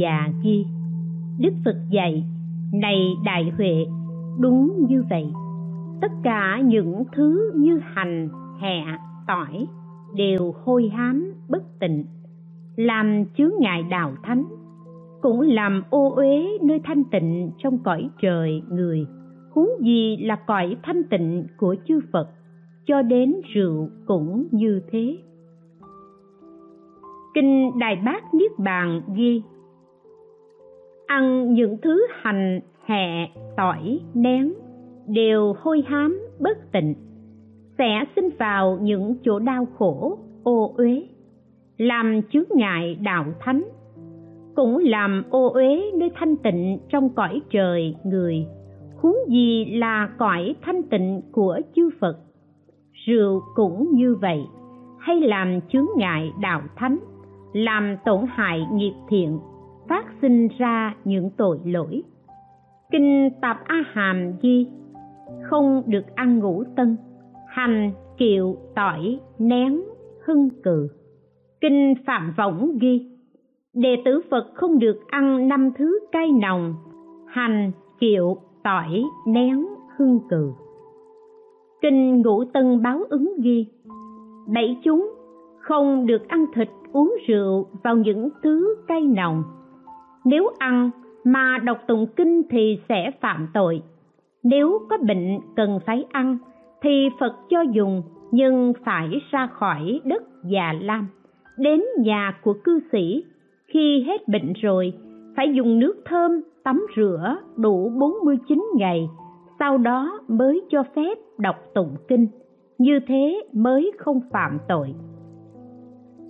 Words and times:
già 0.00 0.28
ghi 0.42 0.66
đức 1.40 1.52
phật 1.64 1.76
dạy, 1.90 2.24
này 2.72 2.96
đại 3.24 3.52
huệ, 3.56 3.86
đúng 4.38 4.86
như 4.88 5.04
vậy. 5.10 5.26
Tất 6.00 6.12
cả 6.22 6.60
những 6.64 7.04
thứ 7.12 7.52
như 7.56 7.80
hành 7.84 8.28
hẹ 8.60 8.84
tỏi 9.26 9.66
đều 10.14 10.54
hôi 10.64 10.88
hám 10.88 11.32
bất 11.48 11.62
tịnh, 11.80 12.04
làm 12.76 13.24
chướng 13.38 13.52
ngại 13.60 13.82
đạo 13.90 14.12
thánh, 14.22 14.44
cũng 15.22 15.40
làm 15.40 15.82
ô 15.90 16.10
uế 16.14 16.58
nơi 16.62 16.80
thanh 16.84 17.04
tịnh 17.04 17.50
trong 17.58 17.78
cõi 17.78 18.08
trời 18.22 18.62
người. 18.70 19.06
Huống 19.50 19.70
gì 19.80 20.16
là 20.16 20.36
cõi 20.36 20.76
thanh 20.82 21.02
tịnh 21.10 21.46
của 21.56 21.76
chư 21.88 22.00
phật, 22.12 22.28
cho 22.86 23.02
đến 23.02 23.34
rượu 23.54 23.88
cũng 24.06 24.46
như 24.50 24.80
thế. 24.92 25.18
Kinh 27.34 27.78
đại 27.78 27.96
bát 28.04 28.34
niết 28.34 28.58
bàn 28.58 29.02
ghi 29.16 29.42
ăn 31.10 31.54
những 31.54 31.76
thứ 31.82 32.06
hành, 32.22 32.60
hẹ, 32.84 33.30
tỏi, 33.56 34.00
nén, 34.14 34.52
đều 35.06 35.54
hôi 35.60 35.82
hám, 35.86 36.20
bất 36.40 36.72
tịnh. 36.72 36.94
Sẽ 37.78 38.04
sinh 38.16 38.28
vào 38.38 38.78
những 38.82 39.14
chỗ 39.24 39.38
đau 39.38 39.66
khổ, 39.78 40.18
ô 40.42 40.74
uế, 40.76 41.02
làm 41.76 42.20
chướng 42.32 42.44
ngại 42.50 42.98
đạo 43.00 43.24
thánh. 43.40 43.62
Cũng 44.54 44.78
làm 44.78 45.22
ô 45.30 45.48
uế 45.48 45.90
nơi 45.94 46.10
thanh 46.14 46.36
tịnh 46.36 46.78
trong 46.88 47.08
cõi 47.10 47.40
trời 47.50 47.94
người. 48.04 48.46
Huống 48.96 49.16
gì 49.28 49.64
là 49.64 50.08
cõi 50.18 50.54
thanh 50.62 50.82
tịnh 50.82 51.22
của 51.32 51.60
chư 51.76 51.90
phật? 52.00 52.18
Rượu 53.06 53.42
cũng 53.54 53.88
như 53.92 54.14
vậy. 54.14 54.40
Hay 54.98 55.20
làm 55.20 55.60
chướng 55.68 55.86
ngại 55.96 56.32
đạo 56.40 56.62
thánh, 56.76 56.98
làm 57.52 57.96
tổn 58.04 58.24
hại 58.28 58.66
nghiệp 58.72 58.94
thiện 59.08 59.38
phát 59.90 60.04
sinh 60.22 60.48
ra 60.58 60.94
những 61.04 61.30
tội 61.36 61.58
lỗi. 61.64 62.02
Kinh 62.90 63.30
tạp 63.40 63.64
a 63.64 63.82
hàm 63.92 64.32
ghi, 64.42 64.66
không 65.42 65.82
được 65.86 66.14
ăn 66.14 66.38
ngũ 66.38 66.64
tân, 66.76 66.96
hành 67.48 67.92
kiệu 68.18 68.56
tỏi 68.74 69.18
nén 69.38 69.80
hưng 70.24 70.48
cừ. 70.62 70.88
Kinh 71.60 71.94
phạm 72.06 72.34
võng 72.36 72.78
ghi, 72.80 73.10
đệ 73.74 73.96
tử 74.04 74.20
phật 74.30 74.46
không 74.54 74.78
được 74.78 75.00
ăn 75.08 75.48
năm 75.48 75.70
thứ 75.78 75.98
cay 76.12 76.32
nồng, 76.32 76.74
hành 77.26 77.72
kiệu 78.00 78.36
tỏi 78.64 79.04
nén 79.26 79.66
hưng 79.96 80.18
cừ. 80.30 80.52
Kinh 81.82 82.22
ngũ 82.22 82.44
tân 82.44 82.82
báo 82.82 83.00
ứng 83.08 83.32
ghi, 83.42 83.66
bảy 84.54 84.76
chúng 84.84 85.10
không 85.60 86.06
được 86.06 86.28
ăn 86.28 86.44
thịt 86.54 86.68
uống 86.92 87.14
rượu 87.26 87.66
vào 87.84 87.96
những 87.96 88.28
thứ 88.42 88.74
cay 88.88 89.02
nồng 89.02 89.42
nếu 90.24 90.50
ăn 90.58 90.90
mà 91.24 91.58
đọc 91.64 91.78
tụng 91.86 92.06
kinh 92.16 92.42
thì 92.50 92.78
sẽ 92.88 93.10
phạm 93.20 93.48
tội. 93.54 93.82
Nếu 94.42 94.78
có 94.90 94.98
bệnh 94.98 95.38
cần 95.56 95.80
phải 95.86 96.04
ăn 96.12 96.38
thì 96.82 97.08
phật 97.20 97.32
cho 97.48 97.60
dùng, 97.60 98.02
nhưng 98.30 98.72
phải 98.84 99.08
ra 99.30 99.46
khỏi 99.46 100.00
đất 100.04 100.22
già 100.44 100.74
lam, 100.80 101.08
đến 101.58 101.82
nhà 101.98 102.38
của 102.42 102.54
cư 102.64 102.80
sĩ. 102.92 103.24
Khi 103.66 104.04
hết 104.06 104.28
bệnh 104.28 104.52
rồi, 104.52 104.92
phải 105.36 105.54
dùng 105.54 105.78
nước 105.78 106.02
thơm 106.04 106.32
tắm 106.64 106.86
rửa 106.96 107.36
đủ 107.56 107.92
49 107.98 108.64
ngày, 108.76 109.08
sau 109.58 109.78
đó 109.78 110.20
mới 110.28 110.62
cho 110.70 110.82
phép 110.96 111.18
đọc 111.38 111.56
tụng 111.74 111.96
kinh. 112.08 112.26
Như 112.78 113.00
thế 113.06 113.42
mới 113.52 113.92
không 113.98 114.20
phạm 114.32 114.58
tội. 114.68 114.94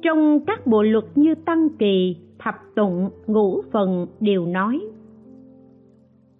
Trong 0.03 0.41
các 0.47 0.67
bộ 0.67 0.83
luật 0.83 1.05
như 1.15 1.34
tăng 1.34 1.69
kỳ 1.78 2.17
thập 2.41 2.55
tụng 2.75 3.11
ngũ 3.27 3.62
phần 3.73 4.06
đều 4.21 4.47
nói. 4.47 4.81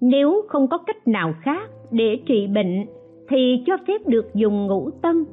Nếu 0.01 0.43
không 0.49 0.69
có 0.69 0.79
cách 0.79 1.09
nào 1.09 1.35
khác 1.43 1.71
để 1.91 2.21
trị 2.27 2.47
bệnh, 2.47 2.87
thì 3.29 3.63
cho 3.67 3.77
phép 3.89 4.07
được 4.07 4.35
dùng 4.35 4.67
ngũ 4.67 4.91
tân 4.91 5.25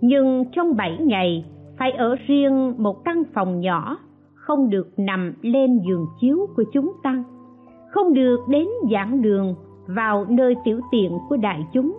nhưng 0.00 0.44
trong 0.52 0.76
bảy 0.76 0.98
ngày, 1.00 1.44
phải 1.78 1.90
ở 1.90 2.16
riêng 2.26 2.74
một 2.78 3.04
căn 3.04 3.22
phòng 3.34 3.60
nhỏ, 3.60 3.98
không 4.34 4.70
được 4.70 4.88
nằm 4.96 5.34
lên 5.42 5.80
giường 5.88 6.06
chiếu 6.20 6.46
của 6.56 6.64
chúng 6.72 6.92
tăng 7.02 7.24
không 7.96 8.14
được 8.14 8.40
đến 8.48 8.68
giảng 8.92 9.22
đường, 9.22 9.54
vào 9.86 10.24
nơi 10.28 10.54
tiểu 10.64 10.80
tiện 10.90 11.18
của 11.28 11.36
đại 11.36 11.66
chúng. 11.72 11.98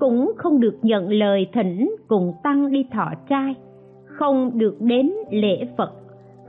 Cũng 0.00 0.32
không 0.36 0.60
được 0.60 0.78
nhận 0.82 1.08
lời 1.08 1.46
thỉnh 1.52 1.96
cùng 2.08 2.32
tăng 2.42 2.72
đi 2.72 2.86
thọ 2.92 3.10
trai. 3.28 3.54
Không 4.04 4.58
được 4.58 4.76
đến 4.80 5.12
lễ 5.30 5.66
phật 5.76 5.92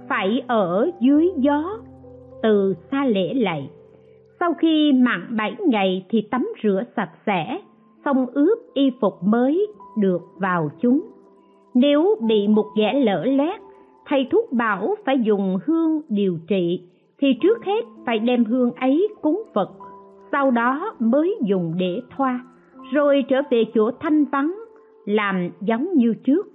phải 0.10 0.44
ở 0.48 0.92
dưới 1.00 1.30
gió, 1.38 1.78
từ 2.44 2.74
xa 2.92 3.06
lễ 3.06 3.34
lạy. 3.34 3.70
Sau 4.40 4.54
khi 4.54 4.94
mặn 4.94 5.38
bảy 5.38 5.56
ngày 5.68 6.06
thì 6.10 6.22
tắm 6.32 6.48
rửa 6.64 6.84
sạch 6.96 7.12
sẽ, 7.26 7.60
xong 8.06 8.26
ướp 8.34 8.60
y 8.74 8.92
phục 9.02 9.24
mới 9.24 9.68
được 9.98 10.22
vào 10.38 10.70
chúng. 10.82 11.02
Nếu 11.74 12.16
bị 12.28 12.48
một 12.48 12.66
ghẻ 12.78 12.94
lỡ 12.94 13.26
lét, 13.26 13.62
thầy 14.06 14.28
thuốc 14.32 14.52
bảo 14.52 14.96
phải 15.06 15.20
dùng 15.20 15.58
hương 15.66 16.02
điều 16.10 16.38
trị, 16.48 16.82
thì 17.20 17.28
trước 17.42 17.66
hết 17.66 17.86
phải 18.06 18.20
đem 18.20 18.46
hương 18.46 18.72
ấy 18.72 19.08
cúng 19.22 19.44
phật, 19.54 19.72
sau 20.32 20.52
đó 20.52 20.96
mới 21.00 21.38
dùng 21.46 21.74
để 21.78 22.02
thoa, 22.18 22.46
rồi 22.94 23.26
trở 23.30 23.42
về 23.52 23.64
chỗ 23.74 23.92
thanh 24.00 24.26
vắng, 24.26 24.56
làm 25.06 25.50
giống 25.62 25.94
như 25.94 26.14
trước. 26.24 26.48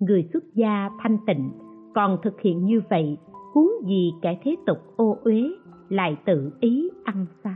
Người 0.00 0.28
xuất 0.32 0.44
gia 0.54 0.90
thanh 1.02 1.18
tịnh 1.26 1.63
còn 1.94 2.18
thực 2.22 2.40
hiện 2.40 2.64
như 2.64 2.80
vậy, 2.90 3.18
huống 3.52 3.70
gì 3.86 4.12
kẻ 4.22 4.38
thế 4.44 4.56
tục 4.66 4.78
ô 4.96 5.18
uế 5.24 5.42
lại 5.88 6.16
tự 6.24 6.52
ý 6.60 6.90
ăn 7.04 7.26
sao? 7.44 7.54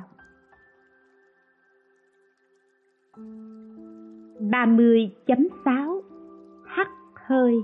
30.6 4.41 6.01
Hắt 6.67 6.89
hơi. 7.27 7.55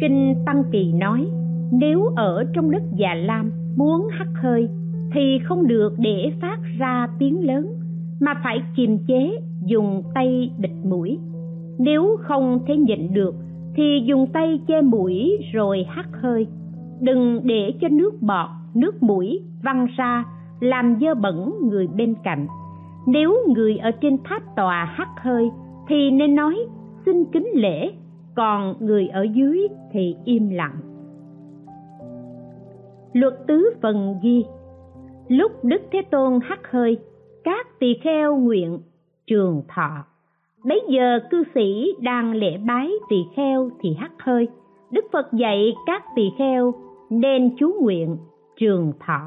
Kinh 0.00 0.34
Tăng 0.46 0.64
Kỳ 0.72 0.92
nói, 0.92 1.28
Nếu 1.72 2.04
ở 2.16 2.44
trong 2.54 2.70
đất 2.70 2.82
già 2.96 3.14
lam 3.14 3.50
muốn 3.76 4.08
hắt 4.08 4.26
hơi 4.42 4.68
Thì 5.14 5.38
không 5.44 5.66
được 5.66 5.92
để 5.98 6.32
phát 6.40 6.58
ra 6.78 7.08
tiếng 7.18 7.46
lớn, 7.46 7.66
Mà 8.20 8.34
phải 8.44 8.62
kiềm 8.76 8.98
chế 9.06 9.40
dùng 9.66 10.02
tay 10.14 10.50
bịt 10.58 10.70
mũi. 10.84 11.18
Nếu 11.78 12.16
không 12.22 12.60
thể 12.66 12.76
nhịn 12.76 13.12
được 13.12 13.34
Thì 13.74 14.02
dùng 14.04 14.26
tay 14.32 14.60
che 14.66 14.82
mũi 14.82 15.38
rồi 15.52 15.86
hắt 15.88 16.06
hơi. 16.12 16.46
Đừng 17.00 17.40
để 17.44 17.74
cho 17.80 17.88
nước 17.88 18.22
bọt, 18.22 18.48
nước 18.74 19.02
mũi 19.02 19.42
văng 19.62 19.86
ra 19.96 20.24
làm 20.60 20.98
dơ 21.00 21.14
bẩn 21.14 21.52
người 21.62 21.86
bên 21.86 22.14
cạnh. 22.24 22.46
Nếu 23.06 23.36
người 23.48 23.76
ở 23.76 23.90
trên 23.90 24.16
tháp 24.24 24.42
tòa 24.56 24.84
hắt 24.84 25.08
hơi 25.20 25.50
thì 25.88 26.10
nên 26.10 26.34
nói 26.34 26.56
xin 27.06 27.24
kính 27.24 27.48
lễ. 27.54 27.92
Còn 28.36 28.74
người 28.80 29.08
ở 29.08 29.22
dưới 29.22 29.68
thì 29.92 30.16
im 30.24 30.50
lặng. 30.50 30.76
Luật 33.12 33.34
tứ 33.46 33.74
phần 33.82 34.14
ghi 34.22 34.44
lúc 35.28 35.52
đức 35.64 35.82
thế 35.92 36.02
tôn 36.10 36.38
hắt 36.42 36.60
hơi 36.70 36.98
các 37.44 37.66
tỳ 37.78 37.94
kheo 38.02 38.36
nguyện 38.36 38.78
trường 39.26 39.62
thọ 39.68 40.04
bấy 40.64 40.80
giờ 40.88 41.20
cư 41.30 41.42
sĩ 41.54 41.94
đang 42.00 42.34
lễ 42.34 42.58
bái 42.66 42.90
tỳ 43.08 43.16
kheo 43.36 43.70
thì 43.80 43.94
hắt 43.94 44.12
hơi. 44.18 44.48
Đức 44.90 45.04
phật 45.12 45.32
dạy 45.32 45.74
các 45.86 46.02
tỳ 46.16 46.22
kheo 46.38 46.74
nên 47.10 47.56
chú 47.58 47.74
nguyện 47.80 48.16
trường 48.56 48.92
thọ. 49.06 49.20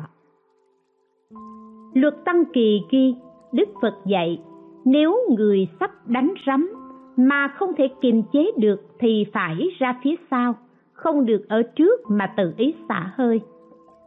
Luật 1.93 2.25
tăng 2.25 2.43
kỳ 2.53 2.81
ghi, 2.89 3.15
đức 3.51 3.69
phật 3.81 3.95
dạy, 4.05 4.41
nếu 4.85 5.19
người 5.37 5.67
sắp 5.79 5.91
đánh 6.07 6.33
rắm 6.47 6.69
mà 7.17 7.47
không 7.47 7.73
thể 7.77 7.87
kiềm 8.01 8.23
chế 8.33 8.51
được 8.57 8.81
thì 8.99 9.25
phải 9.33 9.69
ra 9.79 9.99
phía 10.03 10.15
sau, 10.31 10.55
không 10.93 11.25
được 11.25 11.49
ở 11.49 11.61
trước 11.63 11.99
mà 12.09 12.33
tự 12.37 12.53
ý 12.57 12.75
xả 12.89 13.11
hơi. 13.15 13.41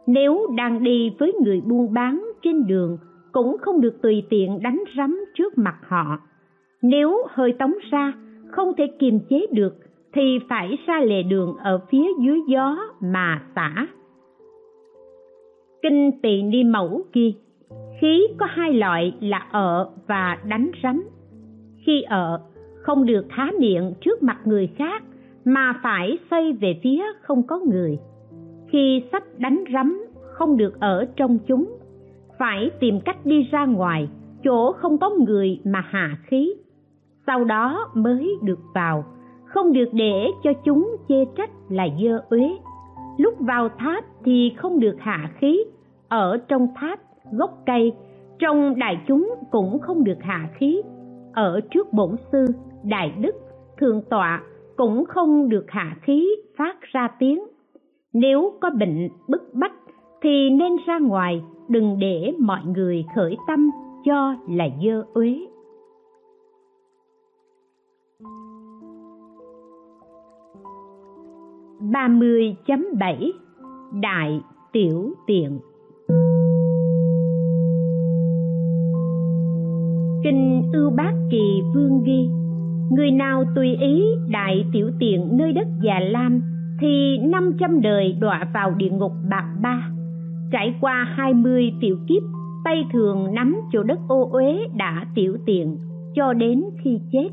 Nếu 0.07 0.47
đang 0.57 0.83
đi 0.83 1.15
với 1.19 1.33
người 1.43 1.61
buôn 1.61 1.93
bán 1.93 2.23
trên 2.41 2.67
đường 2.67 2.97
cũng 3.31 3.57
không 3.61 3.81
được 3.81 4.01
tùy 4.01 4.23
tiện 4.29 4.59
đánh 4.61 4.83
rắm 4.97 5.25
trước 5.35 5.57
mặt 5.57 5.75
họ 5.87 6.19
nếu 6.81 7.17
hơi 7.29 7.53
tống 7.59 7.73
ra 7.91 8.13
không 8.51 8.73
thể 8.77 8.87
kiềm 8.99 9.19
chế 9.29 9.45
được, 9.51 9.75
thì 10.13 10.39
phải 10.49 10.77
ra 10.87 10.99
lề 10.99 11.23
đường 11.23 11.55
ở 11.63 11.79
phía 11.91 12.07
dưới 12.19 12.39
gió 12.47 12.77
mà 12.99 13.41
xả 13.55 13.87
kinh 15.81 16.11
tỳ 16.21 16.41
ni 16.41 16.63
mẫu 16.63 17.01
ghi, 17.13 17.35
khí 18.01 18.27
có 18.37 18.45
hai 18.49 18.73
loại 18.73 19.13
là 19.19 19.47
ở 19.51 19.89
và 20.07 20.37
đánh 20.47 20.71
rắm. 20.83 21.03
Khi 21.85 22.01
ở, 22.01 22.41
không 22.81 23.05
được 23.05 23.25
há 23.29 23.51
miệng 23.59 23.93
trước 24.01 24.23
mặt 24.23 24.37
người 24.45 24.69
khác, 24.77 25.03
mà 25.45 25.73
phải 25.83 26.17
xoay 26.31 26.53
về 26.53 26.79
phía 26.83 27.03
không 27.21 27.47
có 27.47 27.59
người. 27.59 27.99
Khi 28.69 29.03
sắp 29.11 29.23
đánh 29.37 29.63
rắm 29.73 30.05
không 30.33 30.57
được 30.57 30.79
ở 30.79 31.07
trong 31.15 31.39
chúng, 31.47 31.77
phải 32.39 32.71
tìm 32.79 32.99
cách 33.05 33.25
đi 33.25 33.43
ra 33.51 33.65
ngoài, 33.65 34.07
chỗ 34.43 34.71
không 34.71 34.97
có 34.97 35.09
người 35.09 35.59
mà 35.65 35.83
hạ 35.89 36.17
khí 36.23 36.53
sau 37.29 37.43
đó 37.43 37.89
mới 37.93 38.37
được 38.41 38.59
vào. 38.73 39.03
Không 39.45 39.73
được 39.73 39.89
để 39.93 40.27
cho 40.43 40.53
chúng 40.63 40.95
chê 41.09 41.25
trách 41.37 41.49
là 41.69 41.87
dơ 42.03 42.21
uế. 42.29 42.57
Lúc 43.17 43.33
vào 43.39 43.69
tháp 43.69 44.05
thì 44.23 44.53
không 44.57 44.79
được 44.79 44.95
hạ 44.99 45.31
khí. 45.39 45.63
Ở 46.07 46.37
trong 46.47 46.67
tháp, 46.75 46.99
gốc 47.31 47.57
cây, 47.65 47.93
trong 48.39 48.79
đại 48.79 49.01
chúng 49.07 49.35
cũng 49.51 49.79
không 49.79 50.03
được 50.03 50.17
hạ 50.21 50.49
khí. 50.57 50.81
Ở 51.33 51.61
trước 51.71 51.93
bổn 51.93 52.15
sư, 52.31 52.45
đại 52.83 53.13
đức, 53.19 53.35
thượng 53.77 54.01
tọa 54.09 54.41
cũng 54.77 55.05
không 55.05 55.49
được 55.49 55.65
hạ 55.67 55.95
khí 56.01 56.29
phát 56.57 56.81
ra 56.81 57.07
tiếng. 57.19 57.43
Nếu 58.13 58.53
có 58.61 58.69
bệnh 58.69 59.09
bức 59.27 59.53
bách 59.53 59.73
thì 60.21 60.49
nên 60.49 60.71
ra 60.87 60.99
ngoài, 60.99 61.41
đừng 61.67 61.99
để 61.99 62.33
mọi 62.39 62.61
người 62.65 63.05
khởi 63.15 63.37
tâm 63.47 63.69
cho 64.05 64.35
là 64.49 64.67
dơ 64.83 65.03
uế. 65.13 65.39
Ba 71.79 72.07
mươi 72.07 72.55
chấm 72.65 72.85
bảy, 72.99 73.31
đại 74.01 74.41
tiểu 74.73 75.13
tiện. 75.27 75.59
Kinh 80.23 80.69
ưu 80.73 80.89
bác 80.89 81.13
kỳ 81.31 81.61
vương 81.73 82.03
ghi, 82.03 82.29
người 82.91 83.11
nào 83.11 83.43
tùy 83.55 83.75
ý 83.75 84.03
đại 84.29 84.65
tiểu 84.73 84.91
tiện 84.99 85.37
nơi 85.37 85.53
đất 85.53 85.67
già 85.81 85.99
lam 85.99 86.41
thì 86.81 87.17
năm 87.17 87.51
trăm 87.59 87.81
đời 87.81 88.15
đọa 88.19 88.47
vào 88.53 88.71
địa 88.71 88.89
ngục 88.89 89.11
bạc 89.29 89.45
ba. 89.61 89.89
Trải 90.51 90.75
qua 90.81 91.07
hai 91.17 91.33
mươi 91.33 91.73
tiểu 91.81 91.97
kiếp 92.07 92.23
tay 92.65 92.85
thường 92.93 93.33
nắm 93.33 93.55
chỗ 93.71 93.83
đất 93.83 93.99
ô 94.07 94.29
uế 94.31 94.67
đã 94.77 95.05
tiểu 95.15 95.37
tiện 95.45 95.77
cho 96.15 96.33
đến 96.33 96.63
khi 96.83 96.99
chết. 97.11 97.29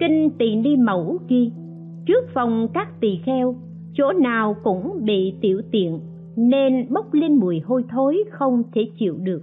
Kinh 0.00 0.30
tỳ 0.38 0.56
ni 0.56 0.76
mẫu 0.76 1.18
ghi 1.28 1.52
trước 2.06 2.24
phòng 2.34 2.68
các 2.74 2.88
tỳ 3.00 3.20
kheo, 3.24 3.54
chỗ 3.94 4.12
nào 4.12 4.56
cũng 4.62 5.04
bị 5.04 5.34
tiểu 5.40 5.62
tiện, 5.70 6.00
nên 6.36 6.86
bốc 6.90 7.14
lên 7.14 7.36
mùi 7.36 7.60
hôi 7.60 7.84
thối 7.88 8.24
không 8.30 8.62
thể 8.72 8.90
chịu 8.98 9.16
được. 9.18 9.42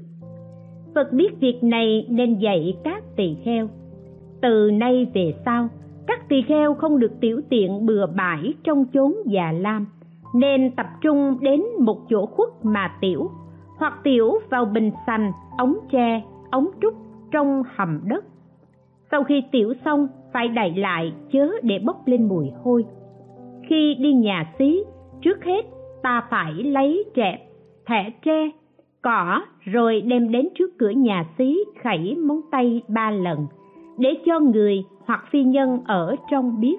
Phật 0.95 1.13
biết 1.13 1.39
việc 1.39 1.63
này 1.63 2.05
nên 2.09 2.39
dạy 2.39 2.77
các 2.83 3.03
tỳ 3.15 3.35
kheo. 3.43 3.67
Từ 4.41 4.71
nay 4.71 5.07
về 5.13 5.33
sau, 5.45 5.67
các 6.07 6.29
tỳ 6.29 6.41
kheo 6.41 6.73
không 6.73 6.99
được 6.99 7.19
tiểu 7.19 7.41
tiện 7.49 7.85
bừa 7.85 8.05
bãi 8.05 8.53
trong 8.63 8.85
chốn 8.93 9.15
già 9.25 9.51
lam, 9.51 9.85
nên 10.35 10.71
tập 10.71 10.87
trung 11.01 11.37
đến 11.41 11.63
một 11.79 11.97
chỗ 12.09 12.25
khuất 12.25 12.49
mà 12.63 12.91
tiểu, 13.01 13.29
hoặc 13.77 13.93
tiểu 14.03 14.31
vào 14.49 14.65
bình 14.65 14.91
xanh 15.07 15.31
ống 15.57 15.75
tre, 15.91 16.21
ống 16.51 16.67
trúc 16.81 16.93
trong 17.31 17.63
hầm 17.75 18.01
đất. 18.05 18.25
Sau 19.11 19.23
khi 19.23 19.43
tiểu 19.51 19.73
xong 19.85 20.07
phải 20.33 20.47
đậy 20.47 20.73
lại 20.75 21.13
chớ 21.31 21.49
để 21.63 21.79
bốc 21.85 22.07
lên 22.07 22.27
mùi 22.27 22.51
hôi. 22.63 22.85
Khi 23.69 23.95
đi 23.99 24.13
nhà 24.13 24.53
xí, 24.59 24.83
trước 25.21 25.43
hết 25.43 25.65
ta 26.03 26.23
phải 26.29 26.53
lấy 26.53 27.05
trẹp 27.15 27.39
thẻ 27.85 28.11
tre, 28.21 28.49
cỏ, 29.01 29.41
rồi 29.59 30.01
đem 30.01 30.31
đến 30.31 30.47
trước 30.55 30.77
cửa 30.77 30.89
nhà 30.89 31.25
xí 31.37 31.63
khẩy 31.83 32.15
móng 32.15 32.41
tay 32.51 32.81
ba 32.87 33.11
lần 33.11 33.47
để 33.97 34.09
cho 34.25 34.39
người 34.39 34.83
hoặc 35.05 35.23
phi 35.31 35.43
nhân 35.43 35.79
ở 35.85 36.15
trong 36.31 36.59
biết. 36.61 36.77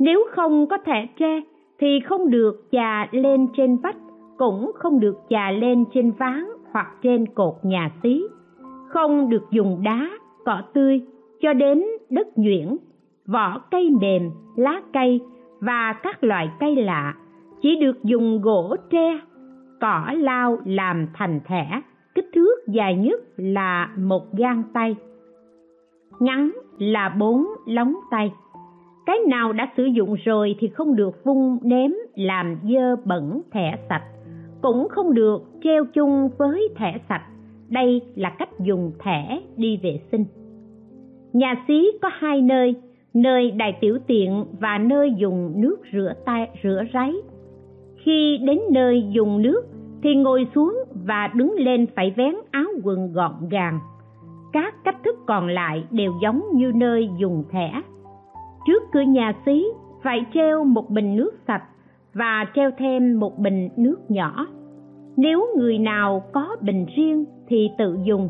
Nếu 0.00 0.26
không 0.30 0.66
có 0.66 0.78
thẻ 0.84 1.06
tre 1.18 1.40
thì 1.78 2.00
không 2.00 2.30
được 2.30 2.66
chà 2.72 3.08
lên 3.12 3.46
trên 3.56 3.76
vách, 3.76 3.96
cũng 4.38 4.72
không 4.74 5.00
được 5.00 5.16
chà 5.28 5.50
lên 5.50 5.84
trên 5.94 6.10
ván 6.10 6.44
hoặc 6.72 6.86
trên 7.02 7.26
cột 7.26 7.54
nhà 7.62 7.90
xí. 8.02 8.24
Không 8.88 9.30
được 9.30 9.50
dùng 9.50 9.82
đá, 9.82 10.10
cỏ 10.44 10.62
tươi 10.74 11.00
cho 11.40 11.52
đến 11.52 11.84
đất 12.10 12.38
nhuyễn 12.38 12.76
vỏ 13.26 13.58
cây 13.70 13.90
mềm 14.00 14.30
lá 14.56 14.82
cây 14.92 15.20
và 15.60 15.92
các 16.02 16.24
loại 16.24 16.50
cây 16.60 16.76
lạ, 16.76 17.14
chỉ 17.62 17.76
được 17.80 18.04
dùng 18.04 18.40
gỗ 18.42 18.76
tre, 18.90 19.20
cỏ 19.80 20.12
lao 20.16 20.58
làm 20.64 21.06
thành 21.14 21.40
thẻ. 21.44 21.82
Kích 22.14 22.30
thước 22.34 22.54
dài 22.68 22.96
nhất 22.96 23.20
là 23.36 23.90
một 23.98 24.32
gang 24.32 24.62
tay, 24.72 24.96
ngắn 26.20 26.50
là 26.78 27.08
bốn 27.08 27.46
lóng 27.66 27.94
tay. 28.10 28.32
Cái 29.06 29.18
nào 29.28 29.52
đã 29.52 29.72
sử 29.76 29.84
dụng 29.84 30.14
rồi 30.24 30.56
thì 30.58 30.68
không 30.68 30.96
được 30.96 31.24
vung 31.24 31.58
ném 31.62 31.92
làm 32.14 32.56
dơ 32.62 32.96
bẩn 33.04 33.42
thẻ 33.52 33.78
sạch, 33.88 34.04
cũng 34.62 34.88
không 34.88 35.14
được 35.14 35.42
treo 35.62 35.84
chung 35.84 36.30
với 36.38 36.68
thẻ 36.76 36.98
sạch. 37.08 37.22
Đây 37.68 38.02
là 38.14 38.30
cách 38.30 38.60
dùng 38.60 38.92
thẻ 38.98 39.40
đi 39.56 39.80
vệ 39.82 40.00
sinh 40.12 40.24
nhà 41.34 41.54
xí 41.68 41.90
có 42.02 42.10
hai 42.12 42.42
nơi 42.42 42.74
nơi 43.14 43.50
đại 43.50 43.78
tiểu 43.80 43.98
tiện 44.06 44.44
và 44.60 44.78
nơi 44.78 45.12
dùng 45.16 45.52
nước 45.56 45.76
rửa 45.92 46.12
tay, 46.24 46.48
rửa 46.62 46.82
ráy. 46.92 47.12
Khi 47.96 48.38
đến 48.46 48.58
nơi 48.72 49.04
dùng 49.10 49.42
nước 49.42 49.62
thì 50.02 50.14
ngồi 50.14 50.46
xuống 50.54 50.78
và 51.06 51.30
đứng 51.34 51.54
lên 51.58 51.86
phải 51.96 52.10
vén 52.16 52.34
áo 52.50 52.66
quần 52.84 53.12
gọn 53.12 53.48
gàng. 53.50 53.78
Các 54.52 54.74
cách 54.84 54.96
thức 55.04 55.16
còn 55.26 55.48
lại 55.48 55.84
đều 55.90 56.12
giống 56.22 56.42
như 56.54 56.72
nơi 56.74 57.08
dùng 57.18 57.44
thẻ. 57.50 57.82
Trước 58.66 58.82
cửa 58.92 59.00
nhà 59.00 59.32
xí 59.46 59.64
phải 60.02 60.26
treo 60.34 60.64
một 60.64 60.90
bình 60.90 61.16
nước 61.16 61.30
sạch 61.46 61.62
và 62.14 62.46
treo 62.54 62.70
thêm 62.78 63.20
một 63.20 63.38
bình 63.38 63.68
nước 63.76 63.96
nhỏ. 64.08 64.46
Nếu 65.16 65.46
người 65.56 65.78
nào 65.78 66.22
có 66.32 66.56
bình 66.60 66.86
riêng 66.96 67.24
thì 67.48 67.70
tự 67.78 67.98
dùng. 68.04 68.28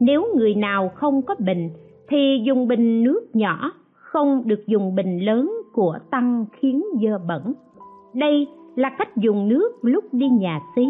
Nếu 0.00 0.26
người 0.36 0.54
nào 0.54 0.88
không 0.88 1.22
có 1.22 1.34
bình 1.38 1.70
thì 2.14 2.40
dùng 2.44 2.68
bình 2.68 3.02
nước 3.02 3.26
nhỏ, 3.32 3.72
không 3.94 4.42
được 4.46 4.66
dùng 4.66 4.94
bình 4.94 5.24
lớn 5.24 5.52
của 5.72 5.98
tăng 6.10 6.44
khiến 6.52 6.84
dơ 7.02 7.18
bẩn. 7.28 7.52
Đây 8.14 8.46
là 8.74 8.90
cách 8.98 9.16
dùng 9.16 9.48
nước 9.48 9.72
lúc 9.82 10.04
đi 10.12 10.28
nhà 10.28 10.60
xí. 10.76 10.86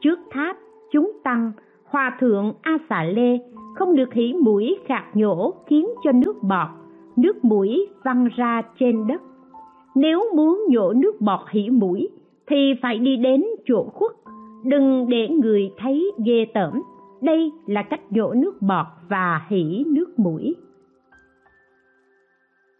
Trước 0.00 0.18
tháp, 0.30 0.56
chúng 0.92 1.12
tăng, 1.24 1.52
hòa 1.84 2.16
thượng 2.20 2.52
a 2.62 2.78
xà 2.88 3.04
lê, 3.04 3.38
không 3.74 3.96
được 3.96 4.12
hỉ 4.12 4.32
mũi 4.32 4.76
khạc 4.86 5.04
nhổ 5.14 5.54
khiến 5.66 5.88
cho 6.04 6.12
nước 6.12 6.42
bọt, 6.42 6.68
nước 7.16 7.44
mũi 7.44 7.86
văng 8.04 8.28
ra 8.36 8.62
trên 8.78 9.06
đất. 9.06 9.22
Nếu 9.94 10.24
muốn 10.36 10.64
nhổ 10.68 10.92
nước 10.92 11.20
bọt 11.20 11.40
hỉ 11.50 11.70
mũi, 11.70 12.08
thì 12.46 12.74
phải 12.82 12.98
đi 12.98 13.16
đến 13.16 13.44
chỗ 13.66 13.84
khuất, 13.94 14.12
đừng 14.64 15.06
để 15.08 15.28
người 15.28 15.70
thấy 15.78 16.12
ghê 16.24 16.46
tởm. 16.54 16.82
Đây 17.22 17.52
là 17.66 17.82
cách 17.82 18.12
nhổ 18.12 18.32
nước 18.32 18.62
bọt 18.62 18.86
và 19.08 19.46
hỉ 19.48 19.84
nước 19.86 19.99
mũi. 20.22 20.54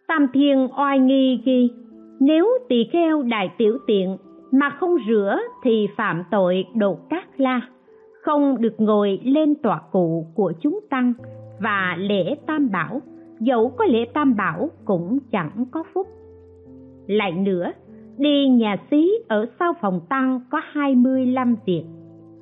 Tam 0.07 0.27
thiên 0.33 0.67
oai 0.77 0.99
nghi 0.99 1.41
ghi, 1.45 1.71
nếu 2.19 2.47
tỳ 2.69 2.83
kheo 2.91 3.23
đại 3.23 3.51
tiểu 3.57 3.77
tiện 3.87 4.17
mà 4.51 4.69
không 4.69 4.95
rửa 5.07 5.37
thì 5.63 5.87
phạm 5.97 6.23
tội 6.31 6.65
đột 6.75 7.09
cát 7.09 7.41
la, 7.41 7.61
không 8.21 8.61
được 8.61 8.75
ngồi 8.77 9.19
lên 9.23 9.55
tọa 9.55 9.81
cụ 9.91 10.25
của 10.35 10.53
chúng 10.61 10.79
tăng 10.89 11.13
và 11.59 11.95
lễ 11.99 12.35
tam 12.45 12.71
bảo, 12.71 13.01
dẫu 13.39 13.69
có 13.69 13.85
lễ 13.85 14.05
tam 14.13 14.35
bảo 14.35 14.69
cũng 14.85 15.19
chẳng 15.31 15.65
có 15.71 15.83
phúc. 15.93 16.07
Lại 17.07 17.31
nữa, 17.31 17.71
đi 18.17 18.47
nhà 18.47 18.77
xí 18.91 19.11
ở 19.27 19.45
sau 19.59 19.73
phòng 19.81 20.01
tăng 20.09 20.41
có 20.49 20.61
hai 20.63 20.95
mươi 20.95 21.25
lăm 21.25 21.55
việc. 21.65 21.83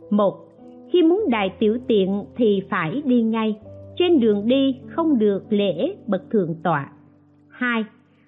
Một, 0.09 0.33
khi 0.91 1.03
muốn 1.03 1.25
đại 1.29 1.55
tiểu 1.59 1.77
tiện 1.87 2.23
thì 2.35 2.61
phải 2.69 3.01
đi 3.05 3.21
ngay 3.21 3.59
trên 3.99 4.19
đường 4.19 4.47
đi 4.47 4.81
không 4.87 5.19
được 5.19 5.43
lễ 5.49 5.95
bậc 6.07 6.21
thượng 6.31 6.55
tọa. 6.63 6.91
Hai, 7.49 7.85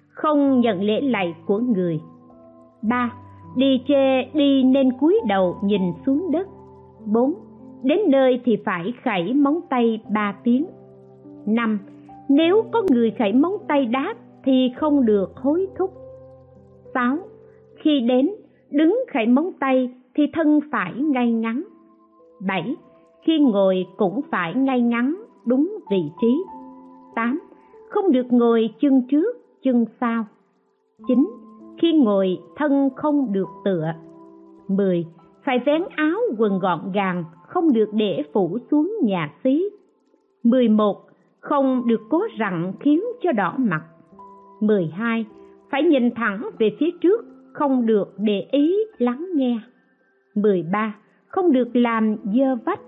không 0.08 0.60
nhận 0.60 0.82
lễ 0.82 1.00
lạy 1.00 1.34
của 1.46 1.58
người. 1.58 2.00
Ba, 2.82 3.12
đi 3.56 3.82
chê 3.88 4.22
đi 4.34 4.64
nên 4.64 4.92
cúi 5.00 5.20
đầu 5.28 5.56
nhìn 5.64 5.82
xuống 6.06 6.30
đất. 6.32 6.48
Bốn, 7.06 7.34
đến 7.82 7.98
nơi 8.08 8.40
thì 8.44 8.56
phải 8.64 8.92
khẩy 9.04 9.34
móng 9.34 9.60
tay 9.70 10.02
ba 10.14 10.34
tiếng. 10.44 10.66
Năm, 11.46 11.78
nếu 12.28 12.62
có 12.72 12.82
người 12.90 13.10
khẩy 13.18 13.32
móng 13.32 13.56
tay 13.68 13.86
đáp 13.86 14.14
thì 14.44 14.72
không 14.76 15.06
được 15.06 15.36
hối 15.36 15.66
thúc. 15.78 15.90
Sáu, 16.94 17.18
khi 17.76 18.00
đến, 18.00 18.30
đứng 18.70 19.04
khẩy 19.12 19.26
móng 19.26 19.52
tay 19.60 19.94
thì 20.14 20.22
thân 20.32 20.60
phải 20.72 20.92
ngay 20.94 21.32
ngắn. 21.32 21.62
Bảy, 22.46 22.76
khi 23.22 23.38
ngồi 23.38 23.86
cũng 23.96 24.20
phải 24.30 24.54
ngay 24.54 24.80
ngắn 24.80 25.21
đúng 25.46 25.78
vị 25.90 26.02
trí 26.20 26.42
8. 27.14 27.40
không 27.90 28.12
được 28.12 28.26
ngồi 28.30 28.74
chân 28.80 29.02
trước 29.10 29.36
chân 29.62 29.84
sau 30.00 30.24
9. 31.08 31.30
khi 31.78 31.92
ngồi 31.92 32.38
thân 32.56 32.90
không 32.96 33.32
được 33.32 33.48
tựa 33.64 33.92
mười 34.68 35.06
phải 35.44 35.58
vén 35.66 35.82
áo 35.96 36.18
quần 36.38 36.58
gọn 36.58 36.92
gàng 36.94 37.24
không 37.48 37.72
được 37.72 37.88
để 37.92 38.22
phủ 38.32 38.58
xuống 38.70 38.98
nhà 39.02 39.32
xí 39.44 39.68
mười 40.42 40.68
một 40.68 41.06
không 41.40 41.82
được 41.86 42.00
cố 42.10 42.22
rặn 42.38 42.72
khiến 42.80 43.02
cho 43.22 43.32
đỏ 43.32 43.54
mặt 43.58 43.82
12. 44.62 45.26
Phải 45.70 45.82
nhìn 45.82 46.10
thẳng 46.14 46.48
về 46.58 46.76
phía 46.80 46.90
trước, 47.00 47.24
không 47.52 47.86
được 47.86 48.14
để 48.18 48.46
ý 48.50 48.76
lắng 48.98 49.26
nghe 49.34 49.60
13. 50.34 50.96
Không 51.26 51.52
được 51.52 51.76
làm 51.76 52.16
dơ 52.24 52.56
vách 52.64 52.80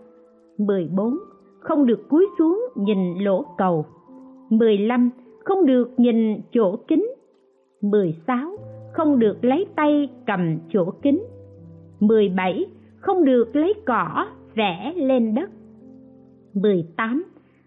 14. 0.59 1.19
Không 1.65 1.87
được 1.87 2.09
cúi 2.09 2.27
xuống 2.39 2.61
nhìn 2.75 3.19
lỗ 3.19 3.45
cầu 3.59 3.87
15. 4.51 5.11
Không 5.45 5.67
được 5.67 5.91
nhìn 5.97 6.41
chỗ 6.53 6.77
kính 6.89 7.07
16. 7.83 8.57
Không 8.93 9.19
được 9.19 9.45
lấy 9.45 9.67
tay 9.77 10.09
cầm 10.27 10.59
chỗ 10.73 10.91
kính 11.03 11.25
17. 12.01 12.65
Không 12.97 13.25
được 13.25 13.57
lấy 13.57 13.75
cỏ 13.87 14.27
vẽ 14.55 14.93
lên 14.97 15.35
đất 15.35 15.51
18. 16.55 17.25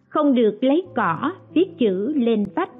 Không 0.09 0.35
được 0.35 0.63
lấy 0.63 0.83
cỏ 0.95 1.31
viết 1.53 1.77
chữ 1.77 2.13
lên 2.15 2.43
vách 2.55 2.71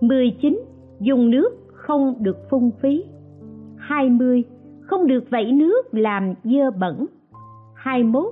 19. 0.00 0.62
Dùng 1.00 1.30
nước 1.30 1.50
không 1.72 2.14
được 2.20 2.36
phung 2.50 2.70
phí 2.80 3.04
20. 3.76 4.44
Không 4.82 5.06
được 5.06 5.30
vẩy 5.30 5.52
nước 5.52 5.82
làm 5.92 6.34
dơ 6.44 6.70
bẩn 6.70 7.06
21. 7.74 8.24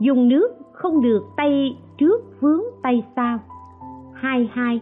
Dùng 0.00 0.28
nước 0.28 0.61
không 0.82 1.02
được 1.02 1.24
tay 1.36 1.76
trước 1.98 2.40
vướng 2.40 2.62
tay 2.82 3.04
sau 3.16 3.38
22. 4.14 4.80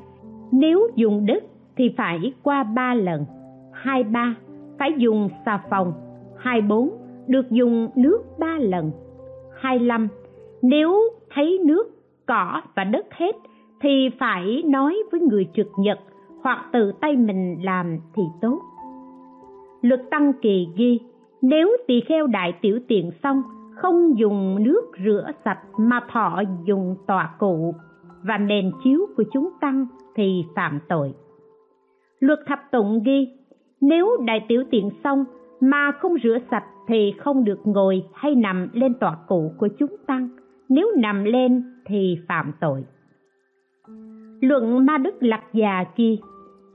Nếu 0.52 0.88
dùng 0.94 1.26
đất 1.26 1.44
thì 1.76 1.94
phải 1.96 2.32
qua 2.42 2.62
3 2.62 2.94
lần 2.94 3.24
23. 3.72 4.34
Phải 4.78 4.92
dùng 4.98 5.28
xà 5.46 5.62
phòng 5.70 5.92
24. 6.38 6.90
Được 7.26 7.50
dùng 7.50 7.88
nước 7.94 8.22
3 8.38 8.46
lần 8.58 8.90
25. 9.60 10.08
Nếu 10.62 11.00
thấy 11.34 11.58
nước, 11.64 11.84
cỏ 12.26 12.62
và 12.74 12.84
đất 12.84 13.06
hết 13.10 13.36
thì 13.80 14.10
phải 14.18 14.62
nói 14.66 14.96
với 15.12 15.20
người 15.20 15.48
trực 15.54 15.68
nhật 15.78 16.00
hoặc 16.42 16.68
tự 16.72 16.92
tay 17.00 17.16
mình 17.16 17.58
làm 17.62 17.98
thì 18.14 18.22
tốt. 18.40 18.60
Luật 19.82 20.02
Tăng 20.10 20.32
Kỳ 20.42 20.68
ghi, 20.76 21.00
nếu 21.42 21.76
tỳ 21.86 22.00
kheo 22.00 22.26
đại 22.26 22.52
tiểu 22.60 22.78
tiện 22.88 23.10
xong, 23.22 23.42
không 23.82 24.18
dùng 24.18 24.62
nước 24.62 24.82
rửa 25.04 25.30
sạch 25.44 25.58
mà 25.78 26.00
thọ 26.12 26.42
dùng 26.64 26.96
tòa 27.06 27.34
cụ 27.38 27.74
và 28.22 28.38
nền 28.38 28.70
chiếu 28.84 29.00
của 29.16 29.24
chúng 29.32 29.50
tăng 29.60 29.86
thì 30.14 30.44
phạm 30.56 30.78
tội. 30.88 31.14
Luật 32.20 32.38
thập 32.46 32.58
tụng 32.72 33.02
ghi, 33.02 33.28
nếu 33.80 34.16
đại 34.26 34.44
tiểu 34.48 34.64
tiện 34.70 34.90
xong 35.04 35.24
mà 35.60 35.92
không 36.00 36.14
rửa 36.22 36.38
sạch 36.50 36.64
thì 36.88 37.14
không 37.18 37.44
được 37.44 37.58
ngồi 37.64 38.02
hay 38.14 38.34
nằm 38.34 38.68
lên 38.72 38.94
tọa 38.94 39.16
cụ 39.28 39.52
của 39.58 39.68
chúng 39.78 39.96
tăng. 40.06 40.28
Nếu 40.68 40.92
nằm 40.96 41.24
lên 41.24 41.62
thì 41.86 42.18
phạm 42.28 42.52
tội. 42.60 42.84
Luận 44.40 44.86
ma 44.86 44.98
đức 44.98 45.22
lạc 45.22 45.42
già 45.52 45.84
kia 45.96 46.16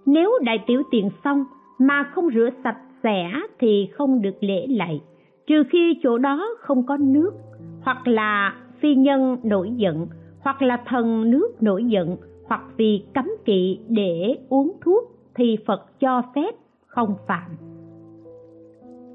nếu 0.05 0.31
đại 0.41 0.63
tiểu 0.67 0.83
tiện 0.91 1.09
xong 1.23 1.45
mà 1.79 2.03
không 2.03 2.29
rửa 2.33 2.49
sạch 2.63 2.77
sẽ 3.03 3.31
thì 3.59 3.89
không 3.93 4.21
được 4.21 4.35
lễ 4.39 4.67
lạy 4.69 5.01
trừ 5.47 5.63
khi 5.69 5.99
chỗ 6.03 6.17
đó 6.17 6.47
không 6.59 6.85
có 6.85 6.97
nước, 6.97 7.33
hoặc 7.81 8.07
là 8.07 8.55
phi 8.79 8.95
nhân 8.95 9.37
nổi 9.43 9.71
giận, 9.75 10.07
hoặc 10.39 10.61
là 10.61 10.83
thần 10.85 11.31
nước 11.31 11.63
nổi 11.63 11.83
giận, 11.83 12.17
hoặc 12.45 12.61
vì 12.77 13.05
cấm 13.13 13.29
kỵ 13.45 13.79
để 13.87 14.35
uống 14.49 14.71
thuốc 14.81 15.03
thì 15.35 15.57
phật 15.65 15.99
cho 15.99 16.21
phép 16.35 16.55
không 16.87 17.15
phạm. 17.27 17.51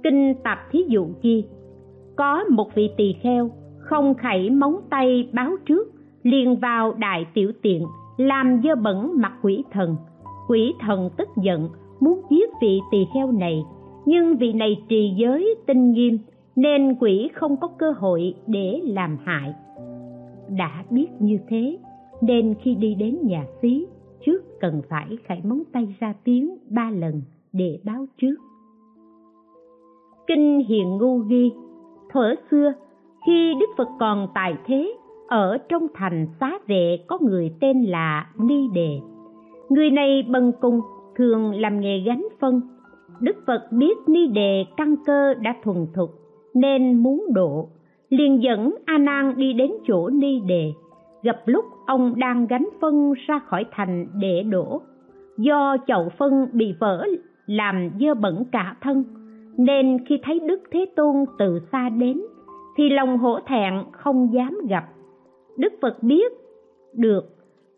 Kinh 0.02 0.34
tập 0.44 0.58
thí 0.70 0.84
dụ 0.88 1.06
chi 1.22 1.44
có 2.16 2.44
một 2.50 2.74
vị 2.74 2.90
tỳ 2.96 3.12
kheo 3.12 3.50
không 3.78 4.14
khẩy 4.14 4.50
móng 4.50 4.76
tay 4.90 5.30
báo 5.32 5.56
trước, 5.66 5.88
liền 6.22 6.56
vào 6.56 6.92
đại 6.92 7.26
tiểu 7.34 7.52
tiện, 7.62 7.86
làm 8.16 8.60
dơ 8.64 8.74
bẩn 8.74 9.12
mặt 9.14 9.32
quỷ 9.42 9.64
thần. 9.72 9.96
Quỷ 10.48 10.74
thần 10.80 11.10
tức 11.16 11.28
giận, 11.42 11.68
muốn 12.00 12.22
giết 12.30 12.50
vị 12.62 12.80
tỳ 12.90 13.06
kheo 13.14 13.32
này 13.32 13.64
nhưng 14.06 14.36
vì 14.36 14.52
này 14.52 14.82
trì 14.88 15.12
giới 15.16 15.54
tinh 15.66 15.92
nghiêm, 15.92 16.18
nên 16.56 16.94
quỷ 17.00 17.30
không 17.34 17.56
có 17.56 17.68
cơ 17.68 17.90
hội 17.90 18.34
để 18.46 18.80
làm 18.84 19.18
hại. 19.24 19.54
Đã 20.48 20.84
biết 20.90 21.06
như 21.18 21.38
thế, 21.48 21.78
nên 22.20 22.54
khi 22.62 22.74
đi 22.74 22.94
đến 22.94 23.18
nhà 23.22 23.44
xí, 23.62 23.86
trước 24.26 24.60
cần 24.60 24.82
phải 24.88 25.18
khải 25.24 25.40
móng 25.44 25.62
tay 25.72 25.96
ra 26.00 26.14
tiếng 26.24 26.58
ba 26.68 26.90
lần 26.90 27.22
để 27.52 27.78
báo 27.84 28.06
trước. 28.20 28.36
Kinh 30.26 30.64
hiền 30.68 30.98
ngu 30.98 31.18
ghi, 31.18 31.52
thuở 32.12 32.34
xưa, 32.50 32.72
khi 33.26 33.54
đức 33.60 33.66
phật 33.76 33.88
còn 34.00 34.28
tại 34.34 34.54
thế, 34.66 34.94
ở 35.28 35.58
trong 35.68 35.86
thành 35.94 36.26
xá 36.40 36.58
vệ 36.66 36.98
có 37.06 37.18
người 37.22 37.52
tên 37.60 37.82
là 37.82 38.30
ni 38.38 38.68
đề. 38.74 39.00
Người 39.68 39.90
này 39.90 40.22
bần 40.28 40.52
cùng 40.60 40.80
thường 41.16 41.52
làm 41.60 41.80
nghề 41.80 41.98
gánh 41.98 42.28
phân 42.40 42.60
đức 43.20 43.36
phật 43.46 43.72
biết 43.72 43.96
ni 44.06 44.26
đề 44.26 44.64
căn 44.76 44.94
cơ 45.06 45.34
đã 45.34 45.54
thuần 45.62 45.86
thục, 45.94 46.10
nên 46.54 47.02
muốn 47.02 47.26
độ. 47.34 47.68
Liền 48.08 48.42
dẫn 48.42 48.74
a 48.84 48.98
nan 48.98 49.34
đi 49.36 49.52
đến 49.52 49.70
chỗ 49.86 50.08
ni 50.08 50.40
đề. 50.40 50.72
Gặp 51.22 51.42
lúc 51.46 51.64
ông 51.86 52.14
đang 52.16 52.46
gánh 52.46 52.68
phân 52.80 53.12
ra 53.26 53.38
khỏi 53.38 53.64
thành 53.70 54.06
để 54.14 54.42
đổ. 54.42 54.80
Do 55.38 55.76
chậu 55.86 56.08
phân 56.18 56.46
bị 56.52 56.74
vỡ 56.80 57.06
làm 57.46 57.90
dơ 58.00 58.14
bẩn 58.14 58.44
cả 58.52 58.76
thân, 58.80 59.04
nên 59.56 60.04
khi 60.06 60.18
thấy 60.22 60.40
đức 60.40 60.60
thế 60.70 60.86
tôn 60.96 61.24
từ 61.38 61.60
xa 61.72 61.88
đến, 61.88 62.20
thì 62.76 62.90
lòng 62.90 63.18
hổ 63.18 63.40
thẹn 63.46 63.74
không 63.92 64.32
dám 64.32 64.58
gặp. 64.68 64.84
Đức 65.56 65.72
phật 65.82 66.02
biết 66.02 66.32
được, 66.94 67.24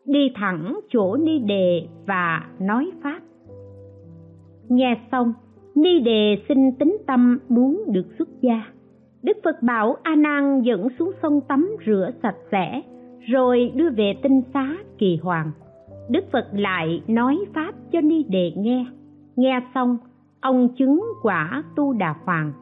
đi 0.05 0.33
thẳng 0.35 0.81
chỗ 0.89 1.17
ni 1.17 1.39
đề 1.39 1.87
và 2.07 2.45
nói 2.59 2.93
pháp 3.03 3.21
nghe 4.77 4.99
xong, 5.13 5.33
ni 5.75 6.01
đề 6.01 6.39
xin 6.49 6.73
tính 6.73 6.97
tâm 7.07 7.39
muốn 7.49 7.85
được 7.87 8.07
xuất 8.19 8.29
gia. 8.41 8.63
Đức 9.23 9.37
phật 9.45 9.63
bảo 9.63 9.97
a 10.03 10.15
nan 10.15 10.63
dẫn 10.63 10.89
xuống 10.99 11.13
sông 11.23 11.41
tắm 11.41 11.71
rửa 11.87 12.11
sạch 12.23 12.37
sẽ, 12.53 12.83
rồi 13.21 13.73
đưa 13.75 13.91
về 13.91 14.15
tinh 14.23 14.43
xá 14.55 14.77
kỳ 14.99 15.19
hoàng. 15.23 15.51
Đức 16.11 16.25
phật 16.33 16.49
lại 16.53 17.03
nói 17.07 17.39
pháp 17.55 17.73
cho 17.93 18.01
ni 18.01 18.23
đề 18.23 18.53
nghe. 18.57 18.87
Nghe 19.37 19.61
xong, 19.75 19.99
ông 20.41 20.69
chứng 20.79 21.05
quả 21.23 21.63
tu 21.77 21.93
đà 21.93 22.15
hoàng. 22.25 22.53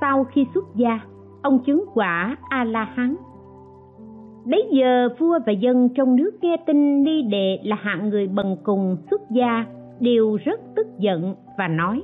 Sau 0.00 0.24
khi 0.24 0.46
xuất 0.54 0.64
gia, 0.74 1.00
ông 1.42 1.58
chứng 1.66 1.84
quả 1.94 2.36
a 2.48 2.64
la 2.64 2.84
hán. 2.84 3.16
Bấy 4.44 4.68
giờ 4.70 5.08
vua 5.18 5.38
và 5.46 5.52
dân 5.52 5.88
trong 5.94 6.16
nước 6.16 6.30
nghe 6.42 6.56
tin 6.66 7.02
ni 7.02 7.22
đệ 7.22 7.60
là 7.64 7.76
hạng 7.76 8.08
người 8.08 8.28
bần 8.28 8.56
cùng 8.64 8.96
xuất 9.10 9.20
gia 9.30 9.64
đều 10.00 10.38
rất 10.44 10.60
tức 10.76 10.86
giận 10.98 11.34
và 11.58 11.68
nói 11.68 12.02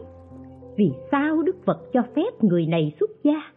vì 0.76 0.92
sao 1.10 1.42
đức 1.42 1.56
phật 1.64 1.92
cho 1.92 2.02
phép 2.16 2.44
người 2.44 2.66
này 2.66 2.92
xuất 3.00 3.10
gia 3.24 3.52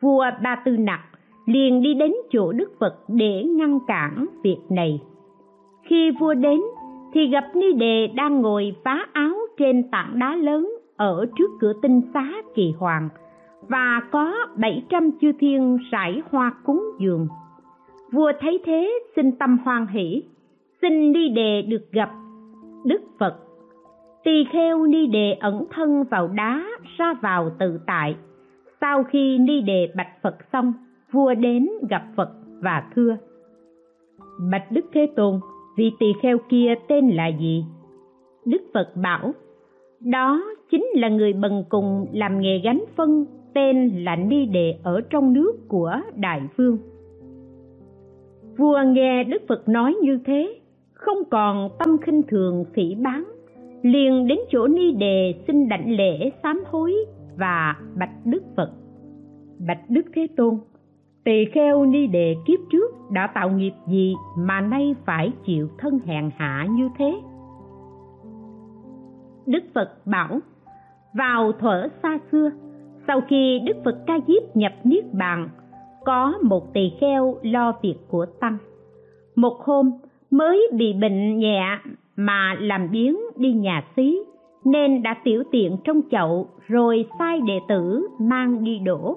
vua 0.00 0.24
ba 0.42 0.62
tư 0.64 0.76
nặc 0.76 1.00
liền 1.46 1.82
đi 1.82 1.94
đến 1.94 2.12
chỗ 2.30 2.52
đức 2.52 2.72
phật 2.80 2.94
để 3.08 3.44
ngăn 3.44 3.78
cản 3.86 4.26
việc 4.42 4.58
này 4.70 5.00
khi 5.82 6.10
vua 6.20 6.34
đến 6.34 6.60
thì 7.14 7.26
gặp 7.26 7.44
ni 7.54 7.72
đề 7.72 8.06
đang 8.06 8.40
ngồi 8.40 8.74
phá 8.84 9.06
áo 9.12 9.34
trên 9.58 9.90
tảng 9.90 10.18
đá 10.18 10.36
lớn 10.36 10.70
ở 10.96 11.26
trước 11.38 11.50
cửa 11.60 11.72
tinh 11.82 12.00
xá 12.14 12.32
kỳ 12.54 12.72
hoàng 12.78 13.08
và 13.68 14.00
có 14.10 14.34
700 14.56 15.10
chư 15.20 15.32
thiên 15.40 15.78
rải 15.90 16.22
hoa 16.30 16.52
cúng 16.64 16.82
dường. 16.98 17.28
Vua 18.12 18.32
thấy 18.40 18.58
thế 18.64 19.00
xin 19.16 19.32
tâm 19.32 19.58
hoan 19.64 19.86
hỷ, 19.86 20.22
xin 20.82 21.12
ni 21.12 21.28
đề 21.28 21.62
được 21.62 21.92
gặp 21.92 22.10
Đức 22.84 23.00
Phật. 23.18 23.34
Tỳ 24.24 24.44
kheo 24.52 24.86
ni 24.86 25.06
đề 25.06 25.32
ẩn 25.32 25.64
thân 25.70 26.04
vào 26.10 26.28
đá 26.28 26.64
ra 26.96 27.14
vào 27.22 27.50
tự 27.58 27.80
tại. 27.86 28.16
Sau 28.80 29.04
khi 29.04 29.38
ni 29.38 29.60
đề 29.60 29.92
bạch 29.96 30.22
Phật 30.22 30.36
xong, 30.52 30.72
vua 31.12 31.34
đến 31.34 31.68
gặp 31.90 32.02
Phật 32.16 32.30
và 32.60 32.90
thưa. 32.94 33.16
Bạch 34.50 34.72
Đức 34.72 34.84
Thế 34.92 35.06
Tôn, 35.16 35.40
vị 35.76 35.92
tỳ 35.98 36.06
kheo 36.22 36.38
kia 36.48 36.74
tên 36.88 37.08
là 37.08 37.26
gì? 37.26 37.64
Đức 38.44 38.62
Phật 38.74 38.88
bảo, 39.02 39.32
đó 40.00 40.42
chính 40.70 40.86
là 40.94 41.08
người 41.08 41.32
bần 41.32 41.64
cùng 41.68 42.06
làm 42.12 42.40
nghề 42.40 42.58
gánh 42.58 42.84
phân 42.96 43.26
tên 43.54 43.88
là 44.04 44.16
ni 44.16 44.46
đề 44.46 44.78
ở 44.82 45.00
trong 45.10 45.32
nước 45.32 45.52
của 45.68 46.00
đại 46.16 46.40
vương 46.56 46.78
vua 48.58 48.78
nghe 48.86 49.24
đức 49.24 49.42
phật 49.48 49.68
nói 49.68 49.96
như 50.02 50.18
thế 50.24 50.57
không 50.98 51.18
còn 51.30 51.68
tâm 51.78 51.98
khinh 51.98 52.22
thường 52.22 52.64
phỉ 52.74 52.94
báng, 52.94 53.24
liền 53.82 54.26
đến 54.26 54.38
chỗ 54.50 54.66
ni 54.66 54.92
đề 54.92 55.34
xin 55.46 55.68
đảnh 55.68 55.96
lễ 55.96 56.30
sám 56.42 56.62
hối 56.70 56.94
và 57.36 57.76
bạch 57.98 58.10
đức 58.24 58.42
phật. 58.56 58.70
Bạch 59.66 59.90
đức 59.90 60.02
thế 60.14 60.26
tôn, 60.36 60.58
tỳ 61.24 61.44
kheo 61.52 61.86
ni 61.86 62.06
đề 62.06 62.36
kiếp 62.46 62.58
trước 62.70 62.94
đã 63.10 63.26
tạo 63.34 63.50
nghiệp 63.50 63.72
gì 63.86 64.14
mà 64.38 64.60
nay 64.60 64.94
phải 65.06 65.32
chịu 65.46 65.68
thân 65.78 65.98
hèn 66.04 66.30
hạ 66.36 66.66
như 66.70 66.88
thế? 66.98 67.20
Đức 69.46 69.62
phật 69.74 70.06
bảo, 70.06 70.38
vào 71.14 71.52
thuở 71.52 71.88
xa 72.02 72.18
xưa, 72.32 72.50
sau 73.06 73.20
khi 73.28 73.60
đức 73.66 73.76
phật 73.84 73.98
ca 74.06 74.18
diếp 74.26 74.56
nhập 74.56 74.72
niết 74.84 75.04
bàn, 75.14 75.48
có 76.04 76.34
một 76.42 76.72
tỳ 76.74 76.92
kheo 77.00 77.36
lo 77.42 77.72
việc 77.82 77.96
của 78.08 78.26
tăng. 78.40 78.58
Một 79.36 79.54
hôm 79.60 79.90
mới 80.30 80.68
bị 80.72 80.92
bệnh 80.92 81.38
nhẹ 81.38 81.78
mà 82.16 82.56
làm 82.60 82.90
biếng 82.90 83.16
đi 83.36 83.52
nhà 83.52 83.84
xí, 83.96 84.18
nên 84.64 85.02
đã 85.02 85.14
tiểu 85.24 85.42
tiện 85.50 85.76
trong 85.84 86.00
chậu 86.10 86.48
rồi 86.66 87.06
sai 87.18 87.40
đệ 87.46 87.58
tử 87.68 88.08
mang 88.20 88.64
đi 88.64 88.78
đổ. 88.78 89.16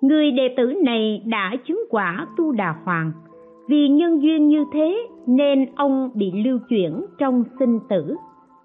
Người 0.00 0.30
đệ 0.30 0.54
tử 0.56 0.72
này 0.84 1.22
đã 1.26 1.52
chứng 1.66 1.84
quả 1.90 2.26
tu 2.36 2.52
đà 2.52 2.74
hoàng. 2.84 3.12
Vì 3.68 3.88
nhân 3.88 4.22
duyên 4.22 4.48
như 4.48 4.64
thế 4.72 5.06
nên 5.26 5.66
ông 5.76 6.10
bị 6.14 6.32
lưu 6.44 6.58
chuyển 6.68 7.04
trong 7.18 7.44
sinh 7.58 7.78
tử, 7.88 8.16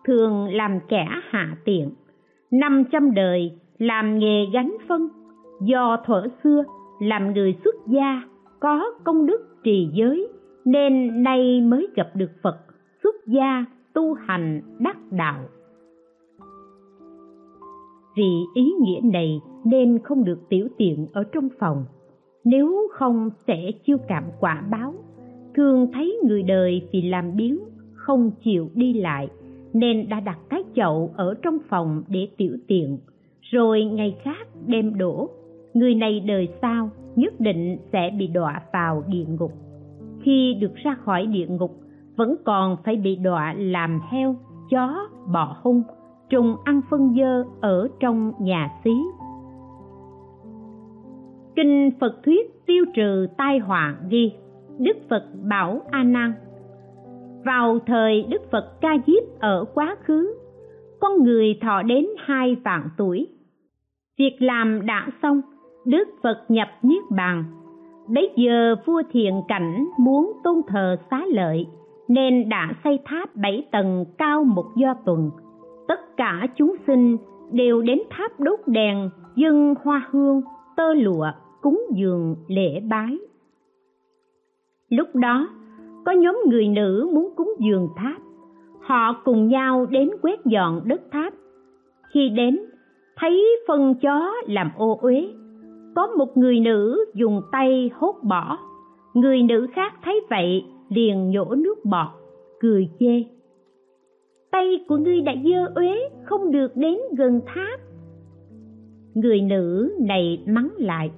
thường 0.05 0.47
làm 0.51 0.79
kẻ 0.89 1.07
hạ 1.29 1.55
tiện. 1.65 1.89
Năm 2.51 2.83
trăm 2.91 3.13
đời 3.13 3.51
làm 3.77 4.19
nghề 4.19 4.45
gánh 4.53 4.75
phân, 4.87 5.09
do 5.61 5.97
thuở 6.05 6.23
xưa 6.43 6.63
làm 7.01 7.33
người 7.33 7.55
xuất 7.63 7.75
gia, 7.87 8.21
có 8.59 8.91
công 9.03 9.25
đức 9.25 9.57
trì 9.63 9.89
giới 9.93 10.27
nên 10.65 11.23
nay 11.23 11.61
mới 11.61 11.87
gặp 11.95 12.07
được 12.15 12.31
phật, 12.41 12.57
xuất 13.03 13.15
gia, 13.27 13.65
tu 13.93 14.13
hành, 14.13 14.61
đắc 14.79 14.97
đạo. 15.11 15.39
Vì 18.15 18.43
ý 18.55 18.71
nghĩa 18.81 18.99
này 19.03 19.41
nên 19.63 19.99
không 19.99 20.23
được 20.23 20.39
tiểu 20.49 20.67
tiện 20.77 21.07
ở 21.13 21.23
trong 21.23 21.49
phòng. 21.59 21.85
Nếu 22.43 22.87
không 22.91 23.29
sẽ 23.47 23.71
chiêu 23.85 23.97
cảm 24.07 24.23
quả 24.39 24.63
báo. 24.71 24.93
Thường 25.55 25.87
thấy 25.93 26.17
người 26.23 26.43
đời 26.43 26.87
vì 26.91 27.01
làm 27.01 27.35
biếng, 27.35 27.59
không 27.93 28.31
chịu 28.43 28.69
đi 28.73 28.93
lại, 28.93 29.29
nên 29.73 30.09
đã 30.09 30.19
đặt 30.19 30.39
cái 30.49 30.63
chậu 30.75 31.13
ở 31.15 31.33
trong 31.41 31.57
phòng 31.69 32.03
để 32.07 32.27
tiểu 32.37 32.57
tiện. 32.67 32.97
Rồi 33.41 33.83
ngày 33.83 34.15
khác 34.23 34.47
đem 34.67 34.97
đổ. 34.97 35.29
Người 35.73 35.95
này 35.95 36.19
đời 36.19 36.47
sau 36.61 36.89
nhất 37.15 37.33
định 37.39 37.77
sẽ 37.91 38.11
bị 38.19 38.27
đọa 38.27 38.61
vào 38.73 39.03
địa 39.07 39.25
ngục 39.27 39.51
khi 40.23 40.57
được 40.61 40.75
ra 40.75 40.95
khỏi 41.05 41.25
địa 41.25 41.47
ngục, 41.47 41.71
vẫn 42.15 42.35
còn 42.45 42.77
phải 42.85 42.95
bị 42.95 43.15
đọa 43.15 43.53
làm 43.57 43.99
heo, 44.11 44.35
chó 44.69 45.09
bò 45.33 45.57
hung, 45.61 45.83
trùng 46.29 46.55
ăn 46.63 46.81
phân 46.89 47.15
dơ 47.17 47.43
ở 47.61 47.87
trong 47.99 48.33
nhà 48.39 48.69
xí. 48.83 48.91
Kinh 51.55 51.91
phật 51.99 52.23
thuyết 52.25 52.65
tiêu 52.65 52.85
trừ 52.95 53.27
tai 53.37 53.59
họa 53.59 53.95
ghi, 54.09 54.31
đức 54.79 54.97
phật 55.09 55.23
bảo 55.49 55.81
a 55.91 56.03
nan, 56.03 56.33
vào 57.45 57.79
thời 57.85 58.25
đức 58.29 58.41
phật 58.51 58.81
ca 58.81 58.97
diếp 59.07 59.39
ở 59.39 59.65
quá 59.73 59.95
khứ, 60.03 60.35
con 60.99 61.23
người 61.23 61.59
thọ 61.61 61.81
đến 61.81 62.05
hai 62.25 62.55
vạn 62.55 62.89
tuổi. 62.97 63.27
Việc 64.17 64.37
làm 64.39 64.85
đã 64.85 65.07
xong, 65.21 65.41
đức 65.85 66.07
phật 66.23 66.45
nhập 66.49 66.67
niết 66.81 67.03
bàn 67.11 67.43
bấy 68.07 68.29
giờ 68.35 68.75
vua 68.85 69.01
thiền 69.11 69.33
cảnh 69.47 69.87
muốn 69.97 70.31
tôn 70.43 70.61
thờ 70.67 70.97
xá 71.11 71.25
lợi, 71.27 71.67
nên 72.07 72.49
đã 72.49 72.73
xây 72.83 72.99
tháp 73.05 73.35
bảy 73.35 73.67
tầng 73.71 74.05
cao 74.17 74.43
một 74.43 74.65
do 74.75 74.93
tuần. 75.05 75.31
Tất 75.87 76.17
cả 76.17 76.47
chúng 76.55 76.75
sinh 76.87 77.17
đều 77.51 77.81
đến 77.81 77.99
tháp 78.09 78.39
đốt 78.39 78.59
đèn 78.67 79.09
dâng 79.35 79.75
hoa 79.83 80.07
hương, 80.11 80.41
tơ 80.75 80.93
lụa, 80.93 81.31
cúng 81.61 81.81
dường, 81.95 82.35
lễ 82.47 82.79
bái. 82.89 83.17
Lúc 84.89 85.15
đó, 85.15 85.47
có 86.05 86.11
nhóm 86.11 86.41
người 86.45 86.67
nữ 86.67 87.09
muốn 87.13 87.33
cúng 87.35 87.53
dường 87.59 87.89
tháp. 87.95 88.17
Họ 88.81 89.13
cùng 89.23 89.47
nhau 89.47 89.85
đến 89.85 90.09
quét 90.21 90.45
dọn 90.45 90.81
đất 90.85 91.01
tháp. 91.11 91.33
Khi 92.13 92.29
đến, 92.29 92.59
thấy 93.15 93.57
phân 93.67 93.95
chó 94.01 94.33
làm 94.47 94.71
ô 94.77 94.97
uế 95.01 95.27
có 95.95 96.07
một 96.07 96.37
người 96.37 96.59
nữ 96.59 97.05
dùng 97.13 97.41
tay 97.51 97.91
hốt 97.93 98.15
bỏ. 98.23 98.57
Người 99.13 99.43
nữ 99.43 99.67
khác 99.73 99.93
thấy 100.03 100.21
vậy, 100.29 100.65
liền 100.89 101.29
nhổ 101.31 101.55
nước 101.55 101.85
bọt, 101.85 102.07
cười 102.59 102.89
chê. 102.99 103.23
Tay 104.51 104.85
của 104.87 104.97
ngươi 104.97 105.21
đã 105.21 105.33
dơ 105.43 105.71
uế, 105.75 106.09
không 106.23 106.51
được 106.51 106.75
đến 106.75 106.97
gần 107.17 107.41
tháp. 107.45 107.79
Người 109.13 109.41
nữ 109.41 109.93
này 109.99 110.43
mắng 110.47 110.69
lại. 110.77 111.11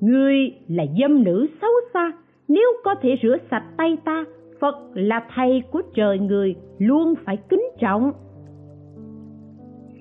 Ngươi 0.00 0.36
là 0.68 0.84
dâm 1.00 1.24
nữ 1.24 1.46
xấu 1.60 1.70
xa, 1.94 2.12
nếu 2.48 2.72
có 2.84 2.94
thể 3.02 3.18
rửa 3.22 3.36
sạch 3.50 3.64
tay 3.76 3.96
ta, 4.04 4.24
phật 4.60 4.76
là 4.94 5.26
thầy 5.34 5.62
của 5.70 5.82
trời 5.94 6.18
người, 6.18 6.54
luôn 6.78 7.14
phải 7.24 7.36
kính 7.36 7.64
trọng. 7.80 8.12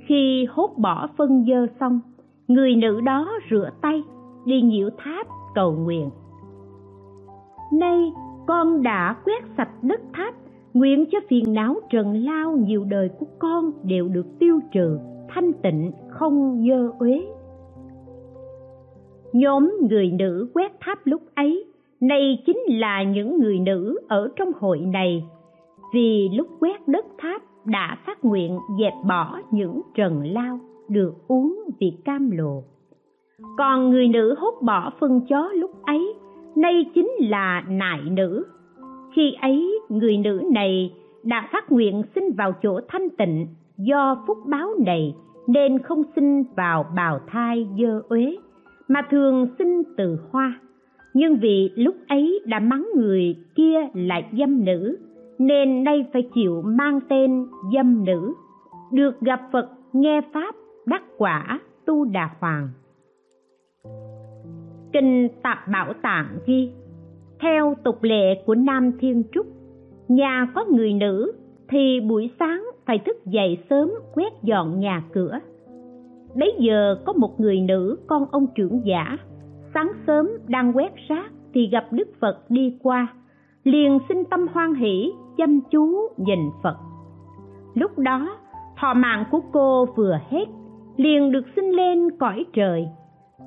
Khi 0.05 0.45
hốt 0.49 0.69
bỏ 0.77 1.07
phân 1.17 1.45
dơ 1.47 1.67
xong 1.79 1.99
người 2.47 2.75
nữ 2.75 3.01
đó 3.01 3.31
rửa 3.51 3.69
tay, 3.81 4.03
đi 4.45 4.61
nhiễu 4.61 4.89
tháp 4.97 5.27
cầu 5.55 5.71
nguyện. 5.71 6.09
Nay, 7.73 8.13
con 8.47 8.83
đã 8.83 9.15
quét 9.25 9.43
sạch 9.57 9.69
đất 9.81 10.01
tháp, 10.13 10.33
nguyện 10.73 11.05
cho 11.11 11.19
phiền 11.29 11.53
não 11.53 11.75
trần 11.89 12.25
lao 12.25 12.51
nhiều 12.51 12.83
đời 12.83 13.09
của 13.19 13.25
con 13.39 13.71
đều 13.83 14.07
được 14.07 14.25
tiêu 14.39 14.59
trừ, 14.71 14.99
thanh 15.29 15.53
tịnh, 15.53 15.91
không 16.09 16.65
dơ 16.69 16.89
uế. 16.99 17.25
Nhóm 19.33 19.73
người 19.89 20.11
nữ 20.11 20.49
quét 20.53 20.71
tháp 20.79 20.99
lúc 21.03 21.21
ấy, 21.35 21.65
nay 22.01 22.43
chính 22.45 22.59
là 22.67 23.03
những 23.03 23.39
người 23.39 23.59
nữ 23.59 23.99
ở 24.07 24.29
trong 24.35 24.51
hội 24.59 24.79
này. 24.79 25.25
Vì 25.93 26.29
lúc 26.33 26.47
quét 26.59 26.87
đất 26.87 27.05
tháp 27.17 27.41
đã 27.65 27.97
phát 28.05 28.25
nguyện 28.25 28.59
dẹp 28.79 28.93
bỏ 29.07 29.39
những 29.51 29.81
trần 29.95 30.23
lao 30.23 30.59
được 30.89 31.13
uống 31.27 31.59
vì 31.79 31.93
cam 32.05 32.31
lộ. 32.31 32.63
Còn 33.57 33.89
người 33.89 34.07
nữ 34.07 34.35
hốt 34.37 34.53
bỏ 34.61 34.91
phân 34.99 35.21
chó 35.29 35.49
lúc 35.53 35.71
ấy, 35.83 36.13
nay 36.55 36.85
chính 36.95 37.11
là 37.19 37.63
nại 37.69 38.01
nữ. 38.11 38.45
Khi 39.15 39.33
ấy, 39.41 39.79
người 39.89 40.17
nữ 40.17 40.41
này 40.51 40.93
đã 41.23 41.49
phát 41.51 41.71
nguyện 41.71 42.03
sinh 42.15 42.31
vào 42.37 42.53
chỗ 42.63 42.79
thanh 42.87 43.09
tịnh 43.17 43.47
do 43.77 44.23
phúc 44.27 44.37
báo 44.45 44.69
này 44.85 45.15
nên 45.47 45.79
không 45.79 46.03
sinh 46.15 46.43
vào 46.55 46.85
bào 46.95 47.19
thai 47.27 47.67
dơ 47.79 48.01
uế, 48.09 48.35
mà 48.87 49.01
thường 49.11 49.47
sinh 49.57 49.83
từ 49.97 50.17
hoa. 50.31 50.59
Nhưng 51.13 51.37
vì 51.41 51.69
lúc 51.75 51.95
ấy 52.07 52.39
đã 52.45 52.59
mắng 52.59 52.87
người 52.95 53.35
kia 53.55 53.79
là 53.93 54.21
dâm 54.37 54.65
nữ, 54.65 54.97
nên 55.39 55.83
nay 55.83 56.05
phải 56.13 56.29
chịu 56.35 56.61
mang 56.65 56.99
tên 57.09 57.47
dâm 57.73 58.05
nữ. 58.05 58.33
Được 58.91 59.21
gặp 59.21 59.41
phật, 59.51 59.69
nghe 59.93 60.21
pháp 60.33 60.55
đắc 60.85 61.03
quả 61.17 61.59
tu 61.85 62.05
đà 62.05 62.29
hoàng 62.39 62.69
kinh 64.93 65.29
tạp 65.43 65.67
bảo 65.67 65.93
tạng 66.01 66.27
ghi, 66.45 66.71
theo 67.39 67.75
tục 67.83 68.03
lệ 68.03 68.43
của 68.45 68.55
nam 68.55 68.91
thiên 68.99 69.23
trúc, 69.31 69.45
nhà 70.07 70.47
có 70.55 70.65
người 70.71 70.93
nữ 70.93 71.31
thì 71.69 71.99
buổi 71.99 72.31
sáng 72.39 72.63
phải 72.85 72.99
thức 72.99 73.25
dậy 73.25 73.57
sớm 73.69 73.91
quét 74.13 74.33
dọn 74.43 74.79
nhà 74.79 75.03
cửa. 75.13 75.39
Bấy 76.35 76.53
giờ 76.59 76.95
có 77.05 77.13
một 77.13 77.39
người 77.39 77.59
nữ 77.59 77.97
con 78.07 78.25
ông 78.31 78.47
trưởng 78.55 78.85
giả, 78.85 79.17
sáng 79.73 79.91
sớm 80.07 80.29
đang 80.47 80.77
quét 80.77 80.93
rác 81.07 81.31
thì 81.53 81.67
gặp 81.67 81.85
đức 81.91 82.07
phật 82.19 82.37
đi 82.49 82.77
qua, 82.83 83.07
liền 83.63 83.99
sinh 84.09 84.23
tâm 84.25 84.47
hoan 84.53 84.73
hỷ 84.73 85.11
chăm 85.37 85.59
chú 85.71 86.07
nhìn 86.17 86.39
phật. 86.63 86.75
Lúc 87.73 87.99
đó, 87.99 88.37
thọ 88.77 88.93
mạng 88.93 89.25
của 89.31 89.39
cô 89.51 89.85
vừa 89.85 90.19
hết 90.29 90.45
liền 90.97 91.31
được 91.31 91.45
sinh 91.55 91.71
lên 91.71 92.17
cõi 92.19 92.45
trời. 92.53 92.87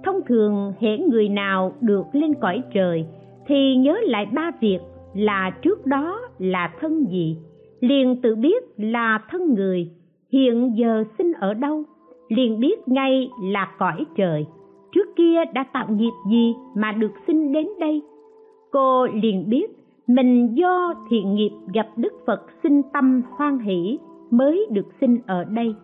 Thông 0.05 0.21
thường, 0.29 0.73
hễ 0.81 0.99
người 0.99 1.29
nào 1.29 1.73
được 1.81 2.05
lên 2.13 2.35
cõi 2.41 2.63
trời, 2.75 3.07
thì 3.47 3.77
nhớ 3.77 3.97
lại 4.03 4.27
ba 4.27 4.51
việc 4.61 4.79
là 5.15 5.51
trước 5.63 5.87
đó 5.87 6.21
là 6.39 6.73
thân 6.81 7.07
gì. 7.11 7.37
Liền 7.81 8.21
tự 8.23 8.35
biết 8.35 8.65
là 8.77 9.19
thân 9.31 9.55
người, 9.55 9.91
hiện 10.33 10.73
giờ 10.77 11.05
sinh 11.19 11.33
ở 11.33 11.55
đâu, 11.55 11.83
liền 12.29 12.61
biết 12.61 12.89
ngay 12.89 13.31
là 13.43 13.69
cõi 13.79 14.05
trời. 14.17 14.47
Trước 14.93 15.17
kia 15.17 15.45
đã 15.55 15.65
tạo 15.73 15.87
nghiệp 15.91 16.13
gì 16.31 16.55
mà 16.77 16.93
được 16.93 17.13
sinh 17.27 17.53
đến 17.53 17.69
đây? 17.81 18.03
Cô 18.71 19.07
liền 19.07 19.49
biết 19.49 19.67
mình 20.07 20.55
do 20.55 20.95
thiện 21.11 21.35
nghiệp 21.35 21.51
gặp 21.75 21.89
đức 21.97 22.13
phật 22.27 22.43
sinh 22.63 22.83
tâm 22.93 23.23
hoan 23.31 23.59
hỷ 23.59 23.99
mới 24.31 24.67
được 24.71 24.87
sinh 25.01 25.19
ở 25.27 25.45
đây 25.45 25.75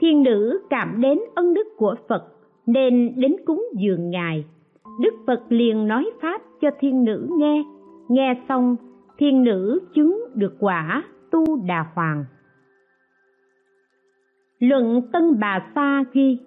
thiên 0.00 0.22
nữ 0.22 0.60
cảm 0.70 1.00
đến 1.00 1.18
ân 1.34 1.54
đức 1.54 1.68
của 1.76 1.94
phật, 2.08 2.24
nên 2.66 3.12
đến 3.16 3.36
cúng 3.46 3.68
dường 3.76 4.10
ngài. 4.10 4.44
Đức 5.00 5.14
phật 5.26 5.42
liền 5.48 5.88
nói 5.88 6.10
pháp 6.22 6.42
cho 6.60 6.70
thiên 6.80 7.04
nữ 7.04 7.28
nghe. 7.30 7.64
Nghe 8.08 8.42
xong, 8.48 8.76
thiên 9.18 9.44
nữ 9.44 9.80
chứng 9.94 10.24
được 10.34 10.52
quả 10.60 11.02
tu 11.30 11.44
đà 11.66 11.86
hoàng. 11.94 12.24
Luận 14.58 15.02
tân 15.12 15.40
bà 15.40 15.70
sa 15.74 16.04
ghi, 16.12 16.38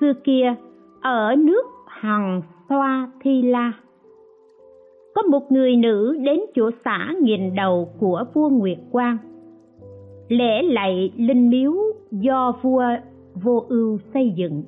xưa 0.00 0.12
kia, 0.24 0.54
ở 1.00 1.34
nước 1.38 1.62
hằng 1.86 2.42
xoa 2.68 3.10
thi 3.20 3.42
la, 3.42 3.72
có 5.14 5.22
một 5.22 5.52
người 5.52 5.76
nữ 5.76 6.16
đến 6.24 6.40
chỗ 6.54 6.70
xã 6.84 7.14
nghìn 7.22 7.54
đầu 7.54 7.88
của 7.98 8.24
vua 8.34 8.48
nguyệt 8.48 8.78
quang 8.92 9.18
lễ 10.28 10.62
lạy 10.62 11.12
linh 11.16 11.50
miếu 11.50 11.72
do 12.10 12.52
vua 12.62 12.84
vô 13.34 13.64
ưu 13.68 13.98
xây 14.14 14.32
dựng. 14.36 14.62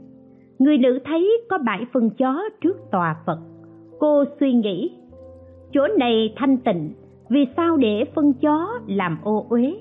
Người 0.59 0.79
nữ 0.79 0.99
thấy 1.05 1.43
có 1.49 1.59
bãi 1.59 1.87
phân 1.93 2.11
chó 2.11 2.43
trước 2.61 2.77
tòa 2.91 3.17
phật. 3.27 3.39
Cô 3.99 4.25
suy 4.41 4.53
nghĩ, 4.53 4.91
chỗ 5.73 5.87
này 5.99 6.33
thanh 6.37 6.57
tịnh, 6.57 6.93
vì 7.29 7.47
sao 7.57 7.77
để 7.77 8.05
phân 8.15 8.33
chó 8.33 8.69
làm 8.87 9.19
ô 9.23 9.47
uế? 9.49 9.75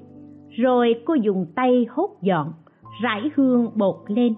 Rồi 0.49 0.95
cô 1.05 1.13
dùng 1.13 1.45
tay 1.55 1.85
hốt 1.89 2.09
dọn, 2.21 2.53
rải 3.03 3.21
hương 3.35 3.69
bột 3.75 3.95
lên. 4.07 4.33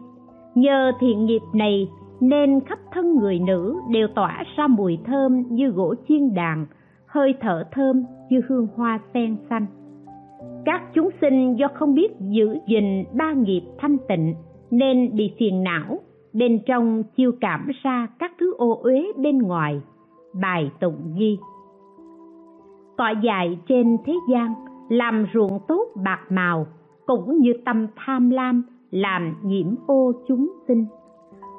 Nhờ 0.56 0.92
thiện 1.00 1.26
nghiệp 1.26 1.42
này 1.54 1.90
nên 2.20 2.60
khắp 2.60 2.80
thân 2.92 3.16
người 3.16 3.40
nữ 3.40 3.76
đều 3.90 4.08
tỏa 4.08 4.44
ra 4.56 4.68
mùi 4.68 4.98
thơm 5.06 5.44
như 5.50 5.70
gỗ 5.70 5.96
chiên 6.08 6.34
đàn, 6.34 6.66
hơi 7.06 7.34
thở 7.42 7.64
thơm 7.72 8.04
như 8.30 8.42
hương 8.48 8.68
hoa 8.76 9.00
sen 9.14 9.38
xanh 9.50 9.66
các 10.66 10.82
chúng 10.94 11.10
sinh 11.22 11.60
do 11.60 11.68
không 11.74 11.96
biết 11.96 12.12
giữ 12.20 12.58
gìn 12.68 13.04
ba 13.14 13.34
nghiệp 13.34 13.62
thanh 13.78 13.98
tịnh 14.08 14.36
nên 14.72 15.16
bị 15.16 15.34
phiền 15.40 15.64
não, 15.64 16.00
bên 16.34 16.60
trong 16.66 17.04
chiêu 17.18 17.32
cảm 17.42 17.68
ra 17.84 18.08
các 18.20 18.32
thứ 18.40 18.54
ô 18.58 18.80
uế 18.84 19.06
bên 19.18 19.38
ngoài. 19.38 19.82
Bài 20.42 20.72
tụng 20.80 21.14
ghi 21.18 21.38
cỏ 23.02 23.10
dại 23.24 23.60
trên 23.68 23.98
thế 24.06 24.14
gian 24.30 24.54
làm 24.90 25.26
ruộng 25.34 25.60
tốt 25.68 25.86
bạc 26.04 26.20
màu, 26.30 26.66
cũng 27.06 27.38
như 27.38 27.54
tâm 27.66 27.88
tham 27.96 28.30
lam 28.30 28.64
làm 28.92 29.36
nhiễm 29.44 29.76
ô 29.88 30.12
chúng 30.28 30.52
sinh. 30.68 30.86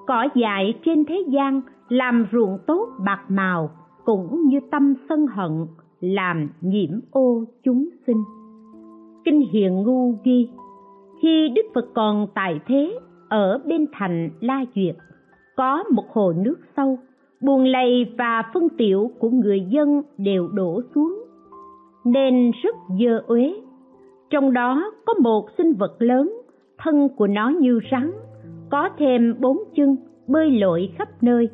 Cỏ 0.06 0.28
dại 0.34 0.74
trên 0.84 1.04
thế 1.04 1.24
gian 1.28 1.60
làm 1.88 2.26
ruộng 2.32 2.58
tốt 2.66 2.88
bạc 3.04 3.20
màu, 3.28 3.70
cũng 4.04 4.42
như 4.46 4.60
tâm 4.70 4.94
sân 5.08 5.26
hận 5.26 5.66
làm 6.00 6.48
nhiễm 6.60 6.90
ô 7.10 7.44
chúng 7.62 7.88
sinh 8.06 8.24
kinh 9.24 9.40
hiền 9.52 9.82
ngu 9.82 10.14
ghi, 10.24 10.48
khi 11.22 11.48
đức 11.48 11.62
phật 11.74 11.86
còn 11.94 12.26
tại 12.34 12.60
thế, 12.66 12.98
ở 13.28 13.58
bên 13.66 13.86
thành 13.92 14.30
la 14.40 14.64
duyệt, 14.74 14.96
có 15.56 15.84
một 15.92 16.04
hồ 16.12 16.32
nước 16.32 16.56
sâu, 16.76 16.98
buồn 17.40 17.64
lầy 17.64 18.06
và 18.18 18.42
phân 18.54 18.68
tiểu 18.78 19.10
của 19.18 19.30
người 19.30 19.60
dân 19.60 20.02
đều 20.18 20.48
đổ 20.48 20.80
xuống, 20.94 21.24
nên 22.04 22.50
rất 22.62 22.76
dơ 23.00 23.22
uế. 23.26 23.54
Trong 24.30 24.52
đó 24.52 24.92
có 25.06 25.14
một 25.14 25.48
sinh 25.58 25.72
vật 25.72 25.96
lớn, 25.98 26.32
thân 26.78 27.08
của 27.16 27.26
nó 27.26 27.48
như 27.48 27.80
rắn, 27.90 28.12
có 28.70 28.88
thêm 28.98 29.34
bốn 29.40 29.58
chân, 29.76 29.96
bơi 30.28 30.50
lội 30.50 30.90
khắp 30.98 31.08
nơi. 31.22 31.48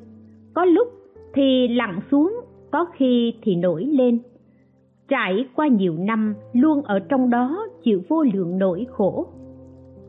Có 0.54 0.64
lúc 0.64 0.88
thì 1.34 1.68
lặn 1.68 2.00
xuống, 2.10 2.40
có 2.70 2.86
khi 2.92 3.34
thì 3.42 3.56
nổi 3.56 3.84
lên 3.84 4.18
trải 5.08 5.46
qua 5.56 5.66
nhiều 5.66 5.94
năm 5.98 6.34
luôn 6.52 6.82
ở 6.82 6.98
trong 6.98 7.30
đó 7.30 7.66
chịu 7.82 8.02
vô 8.08 8.22
lượng 8.22 8.58
nỗi 8.58 8.86
khổ. 8.90 9.26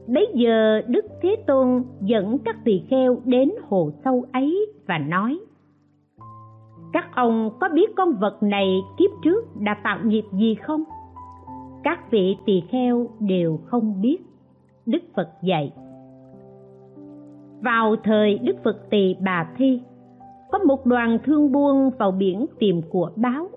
Bấy 0.07 0.27
giờ 0.35 0.81
đức 0.87 1.05
thế 1.21 1.35
tôn 1.47 1.83
dẫn 2.01 2.37
các 2.45 2.55
tỳ 2.65 2.81
kheo 2.89 3.17
đến 3.25 3.51
hồ 3.69 3.91
sâu 4.03 4.25
ấy 4.33 4.73
và 4.87 4.97
nói, 4.97 5.39
các 6.93 7.15
ông 7.15 7.49
có 7.59 7.69
biết 7.73 7.95
con 7.95 8.13
vật 8.13 8.43
này 8.43 8.81
kiếp 8.97 9.09
trước 9.23 9.45
đã 9.59 9.75
tạo 9.83 9.97
nghiệp 10.03 10.23
gì 10.31 10.55
không? 10.55 10.83
Các 11.83 12.11
vị 12.11 12.37
tỳ 12.45 12.63
kheo 12.71 13.07
đều 13.19 13.59
không 13.65 14.01
biết. 14.01 14.17
Đức 14.85 15.03
phật 15.15 15.29
dạy, 15.43 15.73
vào 17.61 17.95
thời 18.03 18.37
đức 18.37 18.55
phật 18.63 18.89
tỳ 18.89 19.15
bà 19.25 19.49
thi, 19.57 19.81
có 20.51 20.59
một 20.59 20.85
đoàn 20.85 21.17
thương 21.25 21.51
buôn 21.51 21.89
vào 21.99 22.11
biển 22.11 22.45
tìm 22.59 22.81
của 22.89 23.11
báo 23.15 23.49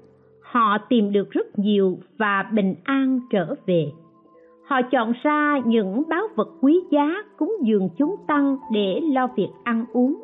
họ 0.53 0.79
tìm 0.88 1.12
được 1.12 1.31
rất 1.31 1.59
nhiều 1.59 1.99
và 2.19 2.51
bình 2.53 2.75
an 2.85 3.21
trở 3.31 3.55
về. 3.67 3.93
Họ 4.67 4.83
chọn 4.83 5.12
ra 5.23 5.59
những 5.67 6.03
báo 6.09 6.23
vật 6.37 6.49
quý 6.61 6.81
giá 6.91 7.15
cúng 7.38 7.57
dường 7.62 7.88
chúng 7.99 8.17
tăng 8.27 8.57
để 8.73 9.01
lo 9.01 9.29
việc 9.37 9.49
ăn 9.65 9.85
uống. 9.93 10.23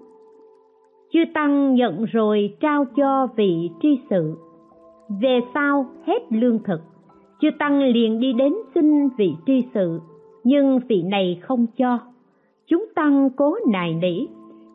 Chư 1.12 1.21
tăng 1.35 1.75
nhận 1.75 2.05
rồi 2.05 2.55
trao 2.61 2.85
cho 2.97 3.29
vị 3.37 3.71
tri 3.83 4.01
sự. 4.11 4.35
Về 5.21 5.41
sau 5.55 5.87
hết 6.07 6.23
lương 6.31 6.62
thực, 6.62 6.81
chư 7.41 7.49
tăng 7.59 7.83
liền 7.83 8.21
đi 8.21 8.33
đến 8.33 8.55
xin 8.75 9.09
vị 9.09 9.35
tri 9.47 9.64
sự, 9.75 10.01
nhưng 10.45 10.81
vị 10.88 11.03
này 11.03 11.41
không 11.43 11.67
cho. 11.79 11.99
Chúng 12.67 12.87
tăng 12.95 13.31
cố 13.37 13.57
nài 13.73 13.95
nỉ. 13.95 14.27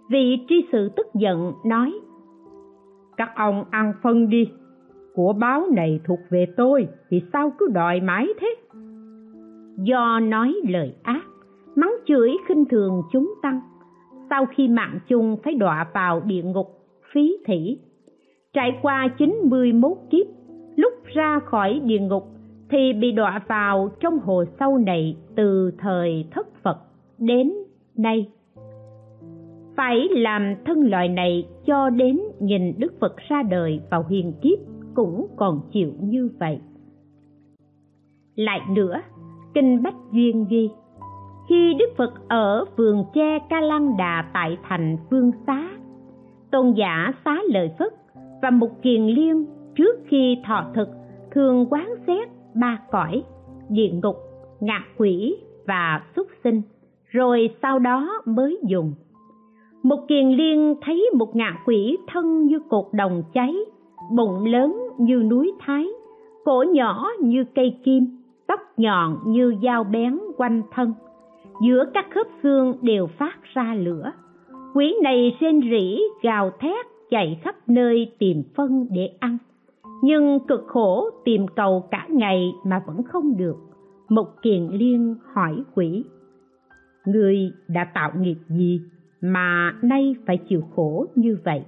Vị 0.09 0.37
tri 0.49 0.65
sự 0.71 0.89
tức 0.89 1.07
giận, 1.13 1.53
nói, 1.65 1.93
các 3.17 3.31
ông 3.35 3.63
ăn 3.71 3.93
phân 4.03 4.29
đi 4.29 4.49
của 5.13 5.33
báo 5.33 5.67
này 5.71 5.99
thuộc 6.03 6.19
về 6.29 6.45
tôi 6.57 6.87
vì 7.09 7.21
sao 7.33 7.51
cứ 7.57 7.67
đòi 7.73 8.01
mãi 8.01 8.27
thế? 8.39 8.55
Do 9.77 10.19
nói 10.19 10.55
lời 10.69 10.95
ác, 11.03 11.23
mắng 11.75 11.93
chửi 12.05 12.31
khinh 12.47 12.65
thường 12.65 13.01
chúng 13.11 13.33
tăng. 13.41 13.61
Sau 14.29 14.45
khi 14.45 14.67
mạng 14.67 14.99
chung 15.07 15.37
phải 15.43 15.53
đọa 15.53 15.87
vào 15.93 16.21
địa 16.25 16.43
ngục, 16.43 16.67
phí 17.13 17.37
thỉ. 17.45 17.79
Trải 18.53 18.79
qua 18.81 19.07
91 19.17 19.91
kiếp, 20.11 20.25
lúc 20.75 20.93
ra 21.13 21.39
khỏi 21.39 21.81
địa 21.83 21.99
ngục 21.99 22.23
thì 22.69 22.93
bị 22.93 23.11
đọa 23.11 23.41
vào 23.47 23.89
trong 23.99 24.19
hồ 24.19 24.43
sâu 24.59 24.77
này 24.77 25.17
từ 25.35 25.71
thời 25.77 26.25
thất 26.31 26.47
Phật 26.63 26.77
đến 27.17 27.53
nay. 27.97 28.29
Phải 29.75 30.07
làm 30.11 30.55
thân 30.65 30.89
loài 30.89 31.09
này 31.09 31.47
cho 31.65 31.89
đến 31.89 32.19
nhìn 32.39 32.73
Đức 32.77 32.93
Phật 32.99 33.15
ra 33.29 33.43
đời 33.43 33.79
vào 33.89 34.05
hiền 34.09 34.33
kiếp 34.41 34.72
cũng 34.95 35.27
còn 35.35 35.61
chịu 35.71 35.91
như 35.99 36.29
vậy. 36.39 36.59
Lại 38.35 38.59
nữa, 38.69 39.01
Kinh 39.53 39.83
Bách 39.83 39.95
Duyên 40.11 40.45
ghi 40.49 40.69
khi 41.49 41.73
Đức 41.79 41.89
Phật 41.97 42.13
ở 42.27 42.65
vườn 42.77 43.03
tre 43.13 43.39
Ca 43.49 43.61
Lăng 43.61 43.97
Đà 43.97 44.25
tại 44.33 44.57
thành 44.63 44.97
Phương 45.09 45.31
Xá, 45.47 45.69
tôn 46.51 46.71
giả 46.71 47.13
xá 47.25 47.37
lợi 47.49 47.71
Phất 47.79 47.93
và 48.41 48.49
một 48.49 48.81
kiền 48.81 49.05
liên 49.05 49.45
trước 49.75 49.99
khi 50.07 50.37
thọ 50.45 50.65
thực 50.75 50.89
thường 51.31 51.65
quán 51.69 51.89
xét 52.07 52.29
ba 52.53 52.79
cõi, 52.91 53.23
địa 53.69 53.89
ngục, 54.03 54.15
ngạ 54.59 54.79
quỷ 54.97 55.37
và 55.67 56.03
súc 56.15 56.27
sinh, 56.43 56.61
rồi 57.05 57.49
sau 57.61 57.79
đó 57.79 58.21
mới 58.25 58.59
dùng. 58.67 58.93
Một 59.83 60.05
kiền 60.07 60.29
liên 60.29 60.75
thấy 60.81 61.09
một 61.17 61.35
ngạ 61.35 61.57
quỷ 61.65 61.97
thân 62.07 62.45
như 62.45 62.59
cột 62.69 62.85
đồng 62.91 63.23
cháy, 63.33 63.55
bụng 64.11 64.45
lớn 64.45 64.82
như 64.97 65.15
núi 65.15 65.51
Thái, 65.59 65.87
cổ 66.45 66.63
nhỏ 66.73 67.07
như 67.21 67.45
cây 67.55 67.79
kim, 67.83 68.17
tóc 68.47 68.59
nhọn 68.77 69.17
như 69.25 69.55
dao 69.63 69.83
bén 69.83 70.19
quanh 70.37 70.61
thân. 70.71 70.93
Giữa 71.61 71.85
các 71.93 72.05
khớp 72.11 72.27
xương 72.43 72.77
đều 72.81 73.07
phát 73.07 73.37
ra 73.53 73.73
lửa. 73.73 74.11
Quỷ 74.73 74.95
này 75.03 75.37
rên 75.39 75.61
rỉ 75.61 76.01
gào 76.21 76.51
thét 76.59 76.85
chạy 77.09 77.39
khắp 77.43 77.55
nơi 77.69 78.11
tìm 78.19 78.43
phân 78.55 78.87
để 78.91 79.09
ăn. 79.19 79.37
Nhưng 80.01 80.39
cực 80.47 80.63
khổ 80.67 81.09
tìm 81.25 81.47
cầu 81.47 81.87
cả 81.91 82.05
ngày 82.09 82.51
mà 82.65 82.83
vẫn 82.87 83.03
không 83.03 83.37
được. 83.37 83.55
Một 84.09 84.41
kiền 84.41 84.67
liên 84.71 85.15
hỏi 85.33 85.63
quỷ 85.75 86.03
người 87.05 87.51
đã 87.67 87.85
tạo 87.93 88.11
nghiệp 88.19 88.37
gì 88.47 88.81
mà 89.21 89.75
nay 89.81 90.15
phải 90.25 90.37
chịu 90.37 90.61
khổ 90.75 91.05
như 91.15 91.37
vậy? 91.43 91.65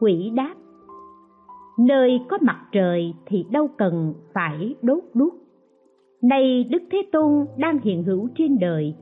Quỷ 0.00 0.30
đáp 0.34 0.54
nơi 1.78 2.20
có 2.28 2.38
mặt 2.40 2.58
trời 2.72 3.14
thì 3.26 3.44
đâu 3.50 3.68
cần 3.78 4.14
phải 4.32 4.74
đốt 4.82 5.04
đuốc. 5.14 5.34
Nay 6.22 6.64
đức 6.64 6.82
thế 6.90 7.02
tôn 7.12 7.46
đang 7.56 7.78
hiện 7.78 8.02
hữu 8.02 8.28
trên 8.34 8.58
đời. 8.58 8.94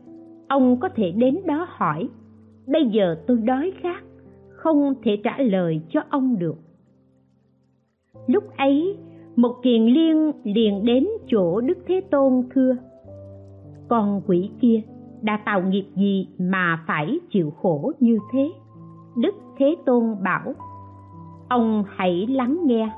Ông 0.49 0.81
có 0.81 0.89
thể 0.89 1.13
đến 1.13 1.39
đó 1.47 1.67
hỏi, 1.71 2.09
bây 2.67 2.87
giờ 2.87 3.17
tôi 3.27 3.39
đói 3.39 3.73
khát, 3.81 4.03
không 4.49 4.95
thể 5.03 5.17
trả 5.25 5.39
lời 5.39 5.81
cho 5.89 6.01
ông 6.11 6.39
được. 6.39 6.57
Lúc 8.27 8.45
ấy, 8.57 8.97
một 9.37 9.55
kiền 9.63 9.85
liên 9.85 10.33
liền 10.45 10.85
đến 10.85 11.07
chỗ 11.27 11.61
đức 11.61 11.79
thế 11.87 12.01
tôn 12.11 12.43
thưa, 12.55 12.77
con 13.89 14.23
quỷ 14.27 14.51
kia 14.61 14.81
đã 15.23 15.41
tạo 15.45 15.63
nghiệp 15.63 15.85
gì 15.95 16.29
mà 16.39 16.85
phải 16.87 17.19
chịu 17.31 17.51
khổ 17.51 17.93
như 18.01 18.19
thế? 18.33 18.51
Đức 19.17 19.35
thế 19.59 19.77
tôn 19.87 20.05
bảo 20.25 20.55
ông 21.49 21.85
hãy 21.89 22.27
lắng 22.27 22.59
nghe. 22.65 22.91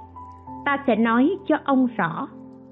Ta 0.64 0.84
sẽ 0.86 0.96
nói 0.96 1.36
cho 1.46 1.56
ông 1.64 1.88
rõ. 1.96 2.28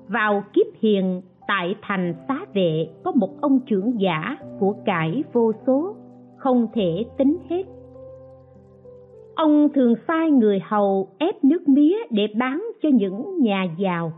Vào 0.09 0.43
kiếp 0.53 0.67
hiền, 0.81 1.23
tại 1.49 1.75
thành 1.83 2.15
xá 2.29 2.41
vệ, 2.55 2.89
có 3.05 3.13
một 3.13 3.41
ông 3.41 3.61
trưởng 3.67 4.01
giả 4.01 4.37
của 4.61 4.75
cải 4.85 5.25
vô 5.33 5.53
số, 5.67 5.95
không 6.37 6.67
thể 6.75 7.05
tính 7.19 7.37
hết. 7.51 7.63
Ông 9.35 9.69
thường 9.75 9.95
sai 10.09 10.31
người 10.31 10.61
hầu 10.65 11.09
ép 11.19 11.45
nước 11.45 11.69
mía 11.69 11.97
để 12.11 12.27
bán 12.39 12.65
cho 12.83 12.89
những 12.93 13.39
nhà 13.39 13.67
giàu. 13.79 14.13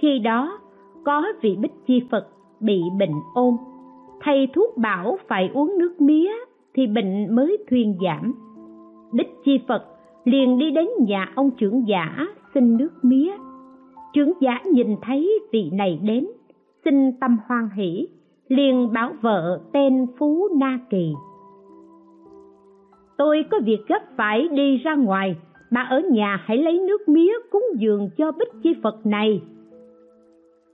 Khi 0.00 0.18
đó, 0.18 0.58
có 1.04 1.24
vị 1.42 1.56
bích 1.60 1.72
chi 1.86 2.02
phật 2.10 2.28
bị 2.60 2.82
bệnh 2.98 3.14
ôn 3.34 3.56
thầy 4.24 4.48
thuốc 4.54 4.76
bảo 4.76 5.18
phải 5.28 5.50
uống 5.54 5.78
nước 5.78 6.00
mía 6.00 6.30
thì 6.74 6.86
bệnh 6.86 7.34
mới 7.34 7.58
thuyên 7.70 7.96
giảm. 8.04 8.34
Bích 9.12 9.28
chi 9.44 9.60
phật 9.68 9.84
liền 10.24 10.58
đi 10.58 10.70
đến 10.70 10.88
nhà 10.98 11.32
ông 11.34 11.50
trưởng 11.50 11.88
giả, 11.88 12.26
xin 12.54 12.76
nước 12.76 12.90
mía. 13.02 13.32
Trưởng 14.12 14.32
giả 14.40 14.58
nhìn 14.72 14.96
thấy 15.02 15.40
vị 15.52 15.70
này 15.72 16.00
đến, 16.02 16.26
xin 16.84 17.12
tâm 17.20 17.36
hoan 17.46 17.68
hỷ, 17.76 18.08
liền 18.48 18.92
bảo 18.92 19.12
vợ 19.20 19.60
tên 19.72 20.06
phú 20.18 20.48
na 20.56 20.78
kỳ. 20.90 21.12
Tôi 23.18 23.44
có 23.50 23.60
việc 23.64 23.78
gấp 23.88 24.02
phải 24.16 24.48
đi 24.48 24.76
ra 24.76 24.94
ngoài 24.94 25.36
bà 25.72 25.80
ở 25.80 26.02
nhà 26.10 26.40
hãy 26.44 26.58
lấy 26.58 26.78
nước 26.78 27.08
mía 27.08 27.32
cúng 27.50 27.64
dường 27.76 28.10
cho 28.16 28.32
bích 28.32 28.52
chi 28.62 28.74
phật 28.82 29.06
này. 29.06 29.42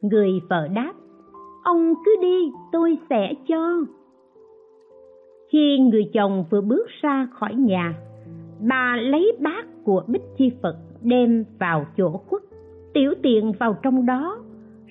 Người 0.03 0.31
vợ 0.49 0.69
đáp, 0.75 0.93
ông 1.65 1.95
cứ 2.05 2.17
đi, 2.23 2.51
tôi 2.73 2.99
sẽ 3.11 3.35
cho. 3.49 3.85
Khi 5.49 5.79
người 5.79 6.11
chồng 6.13 6.45
vừa 6.51 6.61
bước 6.61 6.87
ra 7.01 7.29
khỏi 7.33 7.55
nhà 7.55 7.95
bà 8.61 8.97
lấy 9.01 9.33
bát 9.41 9.67
của 9.85 10.03
bích 10.07 10.23
chi 10.39 10.51
phật 10.63 10.77
đem 11.03 11.45
vào 11.59 11.85
chỗ 11.97 12.11
khuất, 12.11 12.43
tiểu 12.95 13.15
tiện 13.23 13.53
vào 13.53 13.77
trong 13.83 14.07
đó, 14.07 14.39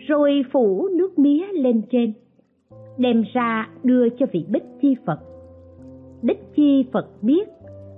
rồi 0.07 0.45
phủ 0.51 0.87
nước 0.97 1.19
mía 1.19 1.45
lên 1.53 1.81
trên, 1.91 2.13
đem 2.97 3.23
ra 3.33 3.69
đưa 3.83 4.09
cho 4.09 4.25
vị 4.31 4.45
bích 4.49 4.63
chi 4.81 4.95
phật. 5.05 5.19
Bích 6.21 6.55
chi 6.55 6.85
phật 6.93 7.07
biết 7.21 7.49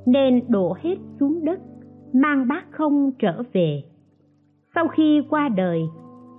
nên 0.05 0.41
đổ 0.47 0.75
hết 0.81 0.95
xuống 1.19 1.45
đất, 1.45 1.59
mang 2.13 2.47
bát 2.47 2.65
không 2.71 3.11
trở 3.19 3.43
về. 3.53 3.83
Sau 4.75 4.87
khi 4.87 5.21
qua 5.29 5.49
đời, 5.49 5.81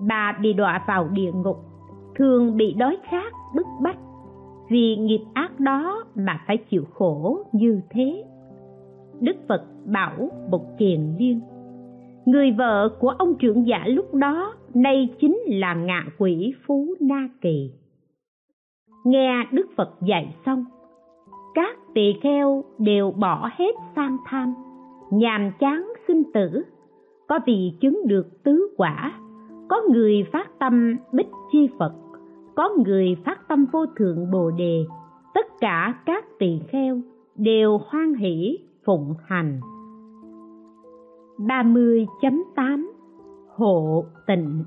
bà 0.08 0.38
bị 0.42 0.52
đọa 0.52 0.84
vào 0.88 1.08
địa 1.08 1.32
ngục, 1.32 1.56
thường 2.14 2.56
bị 2.56 2.74
đói 2.78 2.96
khát 3.10 3.32
bức 3.54 3.66
bách 3.82 3.98
vì 4.70 4.96
nghiệp 4.96 5.20
ác 5.34 5.60
đó 5.60 6.04
mà 6.14 6.40
phải 6.46 6.56
chịu 6.56 6.84
khổ 6.94 7.38
như 7.52 7.80
thế 7.90 8.24
đức 9.20 9.36
phật 9.48 9.62
bảo 9.86 10.30
bộc 10.50 10.62
kiền 10.78 11.00
liên. 11.18 11.40
Người 12.24 12.52
vợ 12.52 12.88
của 13.00 13.08
ông 13.08 13.34
trưởng 13.38 13.66
giả 13.66 13.84
lúc 13.86 14.14
đó 14.14 14.54
nay 14.74 15.08
chính 15.20 15.38
là 15.46 15.74
ngạ 15.74 16.04
quỷ 16.18 16.54
phú 16.66 16.94
na 17.00 17.28
kỳ. 17.40 17.70
Nghe 19.04 19.46
đức 19.52 19.66
phật 19.76 19.90
dạy 20.06 20.34
xong, 20.46 20.64
các 21.54 21.76
tỳ 21.94 22.14
kheo 22.22 22.64
đều 22.78 23.10
bỏ 23.10 23.50
hết 23.58 23.74
sam 23.96 24.18
tham, 24.26 24.54
nhàm 25.10 25.52
chán 25.60 25.92
sinh 26.08 26.22
tử, 26.34 26.62
có 27.28 27.38
vị 27.46 27.72
chứng 27.80 28.00
được 28.06 28.42
tứ 28.42 28.74
quả, 28.76 29.12
có 29.68 29.82
người 29.92 30.24
phát 30.32 30.58
tâm 30.58 30.96
bích 31.12 31.30
chi 31.52 31.68
phật, 31.78 31.92
có 32.54 32.70
người 32.86 33.16
phát 33.24 33.48
tâm 33.48 33.66
vô 33.72 33.86
thượng 33.86 34.30
bồ 34.30 34.50
đề. 34.50 34.84
Tất 35.34 35.46
cả 35.60 35.94
các 36.06 36.24
tỳ 36.38 36.60
kheo 36.68 37.00
đều 37.36 37.80
hoan 37.86 38.14
hỷ 38.14 38.58
phụng 38.84 39.14
hành. 39.26 39.60
30.8 41.38 42.86
Hộ 43.56 44.04
tịnh. 44.26 44.64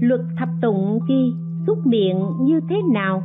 Luật 0.00 0.20
thập 0.38 0.48
tụng 0.62 1.00
ghi 1.08 1.32
xúc 1.66 1.78
miệng 1.84 2.36
như 2.40 2.60
thế 2.68 2.76
nào? 2.92 3.22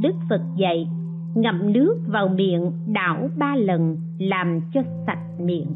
Đức 0.00 0.14
Phật 0.30 0.40
dạy, 0.56 0.88
ngậm 1.34 1.72
nước 1.72 1.96
vào 2.06 2.28
miệng 2.28 2.72
đảo 2.86 3.28
ba 3.38 3.56
lần 3.56 3.96
làm 4.18 4.60
cho 4.74 4.80
sạch 5.06 5.40
miệng. 5.40 5.74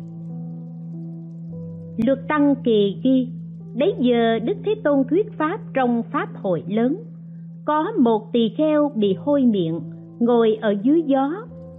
Luật 2.06 2.18
tăng 2.28 2.54
kỳ 2.64 3.00
ghi, 3.04 3.28
đấy 3.74 3.94
giờ 3.98 4.38
đức 4.38 4.56
thế 4.64 4.74
tôn 4.84 5.04
thuyết 5.10 5.32
pháp 5.38 5.60
trong 5.74 6.02
pháp 6.12 6.28
hội 6.34 6.62
lớn 6.68 6.96
có 7.64 7.92
một 7.98 8.32
tỳ 8.32 8.54
kheo 8.58 8.90
bị 8.94 9.14
hôi 9.14 9.42
miệng, 9.42 9.80
ngồi 10.20 10.58
ở 10.60 10.74
dưới 10.82 11.02
gió, 11.02 11.32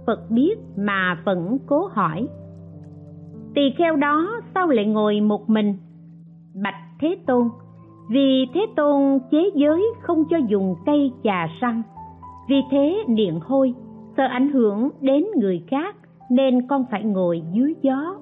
phật 0.06 0.30
biết 0.30 0.58
mà 0.76 1.22
vẫn 1.24 1.58
cố 1.66 1.88
hỏi. 1.92 2.28
Tỳ 3.54 3.70
kheo 3.78 3.96
đó 3.96 4.40
sao 4.54 4.68
lại 4.68 4.86
ngồi 4.86 5.20
một 5.20 5.50
mình? 5.50 5.74
Bạch 6.62 6.80
thế 7.00 7.16
tôn, 7.26 7.48
vì 8.10 8.46
thế 8.54 8.66
tôn 8.76 9.18
chế 9.30 9.50
giới 9.54 9.82
không 10.02 10.24
cho 10.30 10.36
dùng 10.48 10.74
cây 10.86 11.12
trà 11.24 11.46
răng 11.60 11.82
vì 12.48 12.56
thế 12.70 13.04
niệm 13.08 13.38
hôi, 13.42 13.74
sợ 14.16 14.24
ảnh 14.24 14.50
hưởng 14.50 14.88
đến 15.00 15.24
người 15.36 15.64
khác 15.66 15.96
nên 16.30 16.66
con 16.66 16.84
phải 16.90 17.04
ngồi 17.04 17.42
dưới 17.52 17.74
gió. 17.82 18.16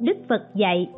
Đức 0.00 0.16
phật 0.28 0.42
dạy, 0.54 0.90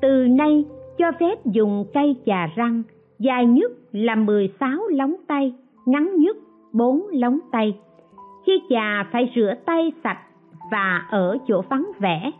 từ 0.00 0.26
nay 0.28 0.64
cho 0.98 1.12
phép 1.20 1.46
dùng 1.46 1.84
cây 1.94 2.16
trà 2.26 2.46
răng 2.46 2.82
dài 3.20 3.46
nhất 3.46 3.72
là 3.92 4.14
16 4.14 4.88
lóng 4.88 5.14
tay, 5.26 5.54
ngắn 5.86 6.16
nhất 6.16 6.36
4 6.72 7.06
lóng 7.12 7.38
tay. 7.52 7.76
Khi 8.46 8.62
chà 8.70 9.08
phải 9.12 9.32
rửa 9.36 9.54
tay 9.66 9.92
sạch 10.04 10.20
và 10.70 11.06
ở 11.10 11.38
chỗ 11.48 11.62
vắng 11.70 11.86
vẻ, 11.98 12.30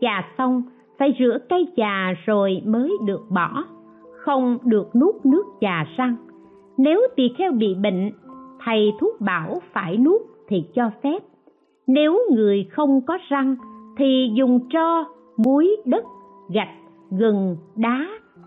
chà 0.00 0.24
xong 0.38 0.62
phải 0.98 1.16
rửa 1.18 1.38
cây 1.48 1.66
chà 1.76 2.12
rồi 2.26 2.62
mới 2.64 2.92
được 3.06 3.30
bỏ, 3.30 3.64
không 4.12 4.58
được 4.64 4.96
nuốt 4.96 5.14
nước 5.26 5.44
chà 5.60 5.84
răng 5.96 6.16
nếu 6.76 7.06
tỳ 7.16 7.28
kheo 7.38 7.52
bị 7.52 7.74
bệnh, 7.74 8.10
thầy 8.64 8.92
thuốc 9.00 9.20
bảo 9.20 9.62
phải 9.72 9.96
nuốt 9.96 10.20
thì 10.48 10.64
cho 10.74 10.90
phép. 11.02 11.18
Nếu 11.86 12.18
người 12.30 12.66
không 12.70 13.00
có 13.00 13.18
răng 13.28 13.56
thì 13.96 14.30
dùng 14.34 14.60
tro, 14.70 15.04
muối, 15.36 15.76
đất, 15.84 16.04
gạch, 16.50 16.74
gừng, 17.10 17.56
đá, 17.76 18.06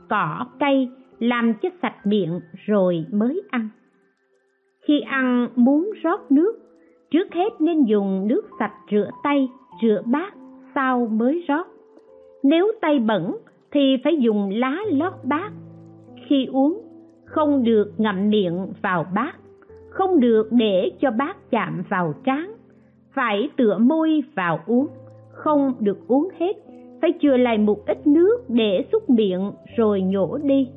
cỏ, 0.09 0.45
cây 0.59 0.89
làm 1.27 1.53
cho 1.61 1.69
sạch 1.81 2.05
miệng 2.05 2.39
rồi 2.65 3.05
mới 3.11 3.41
ăn. 3.49 3.69
Khi 4.87 4.99
ăn 4.99 5.47
muốn 5.55 5.91
rót 6.03 6.31
nước, 6.31 6.59
trước 7.11 7.33
hết 7.33 7.61
nên 7.61 7.83
dùng 7.83 8.27
nước 8.27 8.41
sạch 8.59 8.73
rửa 8.91 9.09
tay, 9.23 9.49
rửa 9.81 10.01
bát, 10.05 10.33
sau 10.75 11.07
mới 11.07 11.45
rót. 11.47 11.67
Nếu 12.43 12.71
tay 12.81 12.99
bẩn 12.99 13.37
thì 13.71 13.97
phải 14.03 14.17
dùng 14.17 14.49
lá 14.49 14.77
lót 14.91 15.13
bát. 15.23 15.51
Khi 16.27 16.45
uống, 16.45 16.81
không 17.25 17.63
được 17.63 17.91
ngậm 17.97 18.29
miệng 18.29 18.73
vào 18.81 19.05
bát, 19.15 19.35
không 19.89 20.19
được 20.19 20.47
để 20.51 20.91
cho 20.99 21.11
bát 21.11 21.51
chạm 21.51 21.83
vào 21.89 22.13
trán. 22.23 22.51
Phải 23.13 23.49
tựa 23.57 23.77
môi 23.77 24.23
vào 24.35 24.59
uống, 24.65 24.87
không 25.31 25.73
được 25.79 26.07
uống 26.07 26.29
hết. 26.39 26.53
Phải 27.01 27.13
chừa 27.21 27.37
lại 27.37 27.57
một 27.57 27.85
ít 27.87 28.07
nước 28.07 28.37
để 28.47 28.85
xúc 28.91 29.09
miệng 29.09 29.51
rồi 29.77 30.01
nhổ 30.01 30.37
đi 30.37 30.69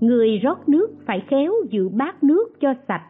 người 0.00 0.38
rót 0.38 0.68
nước 0.68 0.88
phải 1.06 1.22
khéo 1.28 1.52
giữ 1.70 1.88
bát 1.88 2.24
nước 2.24 2.60
cho 2.60 2.74
sạch. 2.88 3.06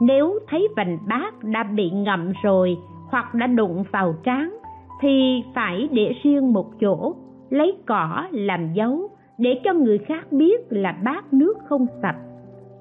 Nếu 0.00 0.38
thấy 0.48 0.68
vành 0.76 0.98
bát 1.08 1.34
đã 1.44 1.62
bị 1.62 1.90
ngậm 1.90 2.32
rồi 2.42 2.76
hoặc 3.08 3.34
đã 3.34 3.46
đụng 3.46 3.84
vào 3.92 4.14
trán, 4.24 4.56
thì 5.00 5.42
phải 5.54 5.88
để 5.92 6.12
riêng 6.22 6.52
một 6.52 6.80
chỗ, 6.80 7.14
lấy 7.50 7.76
cỏ 7.86 8.28
làm 8.30 8.72
dấu 8.74 9.10
để 9.38 9.60
cho 9.64 9.74
người 9.74 9.98
khác 9.98 10.32
biết 10.32 10.60
là 10.70 10.98
bát 11.04 11.34
nước 11.34 11.58
không 11.68 11.86
sạch. 12.02 12.16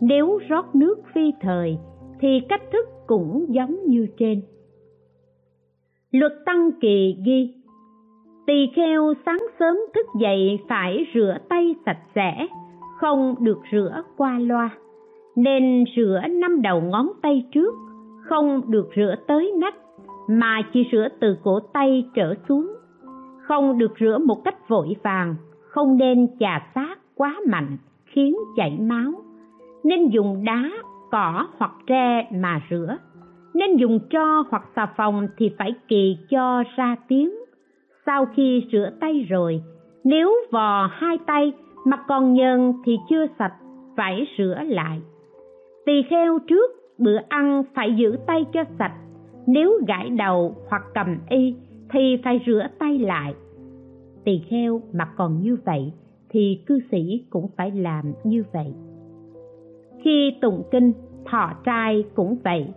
Nếu 0.02 0.40
rót 0.48 0.76
nước 0.76 1.00
phi 1.14 1.34
thời, 1.42 1.78
thì 2.20 2.40
cách 2.50 2.62
thức 2.72 2.86
cũng 3.08 3.46
giống 3.50 3.86
như 3.86 4.08
trên. 4.18 4.42
Luật 6.12 6.34
tăng 6.46 6.72
kỳ 6.82 7.18
ghi, 7.26 7.54
tỳ 8.48 8.68
kheo 8.76 9.14
sáng 9.26 9.48
sớm 9.60 9.78
thức 9.96 10.06
dậy 10.20 10.60
phải 10.70 11.06
rửa 11.14 11.38
tay 11.50 11.76
sạch 11.86 12.00
sẽ 12.16 12.48
không 12.98 13.36
được 13.40 13.60
rửa 13.72 14.02
qua 14.18 14.40
loa, 14.40 14.70
nên 15.36 15.84
rửa 15.96 16.22
năm 16.30 16.62
đầu 16.62 16.82
ngón 16.82 17.10
tay 17.22 17.46
trước, 17.52 17.74
không 18.22 18.62
được 18.72 18.90
rửa 18.96 19.16
tới 19.28 19.54
nách, 19.58 19.76
mà 20.28 20.62
chỉ 20.74 20.88
rửa 20.92 21.08
từ 21.20 21.38
cổ 21.44 21.60
tay 21.60 22.06
trở 22.16 22.34
xuống. 22.50 22.74
Không 23.42 23.78
được 23.78 23.92
rửa 24.00 24.18
một 24.26 24.44
cách 24.44 24.70
vội 24.70 24.96
vàng, 25.04 25.36
không 25.70 25.98
nên 25.98 26.28
chà 26.40 26.68
sát 26.76 27.00
quá 27.16 27.36
mạnh, 27.48 27.78
khiến 28.06 28.36
chảy 28.56 28.78
máu. 28.82 29.12
Nên 29.84 30.10
dùng 30.10 30.44
đá, 30.46 30.70
cỏ 31.12 31.48
hoặc 31.58 31.72
tre 31.88 32.28
mà 32.32 32.62
rửa. 32.70 32.98
Nên 33.54 33.76
dùng 33.78 34.00
tro 34.10 34.44
hoặc 34.50 34.64
xà 34.76 34.86
phòng 34.98 35.28
thì 35.38 35.52
phải 35.58 35.74
kỳ 35.88 36.18
cho 36.30 36.64
ra 36.76 36.96
tiếng. 37.08 37.32
Sau 38.06 38.26
khi 38.36 38.68
rửa 38.72 38.90
tay 39.00 39.26
rồi, 39.30 39.62
nếu 40.04 40.34
vò 40.52 40.90
hai 40.92 41.18
tay 41.26 41.54
mà 41.86 41.98
còn 42.08 42.34
nhờn 42.34 42.74
thì 42.86 42.98
chưa 43.10 43.26
sạch 43.40 43.54
phải 43.96 44.28
rửa 44.38 44.60
lại. 44.66 45.02
Tỳ 45.86 46.02
kheo 46.10 46.40
trước, 46.40 46.72
bữa 46.98 47.18
ăn 47.30 47.64
phải 47.74 47.96
giữ 47.96 48.18
tay 48.28 48.46
cho 48.54 48.64
sạch. 48.80 48.94
Nếu 49.48 49.80
gãi 49.88 50.10
đầu 50.10 50.56
hoặc 50.70 50.84
cầm 50.94 51.18
y 51.30 51.56
thì 51.90 52.18
phải 52.24 52.42
rửa 52.46 52.68
tay 52.80 53.00
lại. 53.00 53.34
Tỳ 54.24 54.42
kheo 54.50 54.82
mà 54.94 55.06
còn 55.06 55.42
như 55.42 55.58
vậy 55.66 55.94
thì 56.30 56.60
cư 56.66 56.80
sĩ 56.92 57.26
cũng 57.30 57.48
phải 57.58 57.72
làm 57.72 58.14
như 58.24 58.44
vậy. 58.54 58.74
Khi 60.04 60.34
tụng 60.42 60.64
kinh, 60.72 60.94
thọ 61.26 61.52
trai 61.66 62.04
cũng 62.16 62.38
vậy. 62.44 62.68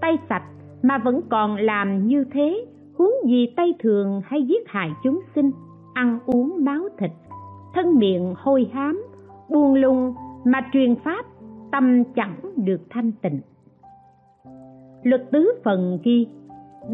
Tay 0.00 0.16
sạch 0.28 0.44
mà 0.82 0.98
vẫn 0.98 1.20
còn 1.28 1.56
làm 1.56 2.06
như 2.06 2.24
thế, 2.32 2.66
huống 2.94 3.14
gì 3.26 3.46
tay 3.56 3.74
thường 3.78 4.20
hay 4.24 4.42
giết 4.42 4.68
hại 4.68 4.90
chúng 5.04 5.20
sinh, 5.34 5.50
ăn 5.94 6.18
uống 6.26 6.64
máu 6.64 6.88
thịt 6.98 7.10
thân 7.76 7.98
miệng 7.98 8.34
hôi 8.36 8.70
hám, 8.72 9.04
buông 9.48 9.74
lung 9.74 10.14
mà 10.44 10.60
truyền 10.72 10.94
pháp, 11.04 11.26
tâm 11.72 12.04
chẳng 12.04 12.36
được 12.56 12.80
thanh 12.90 13.12
tịnh. 13.22 13.40
Luật 15.02 15.30
tứ 15.32 15.52
phần 15.64 15.98
ghi 16.04 16.26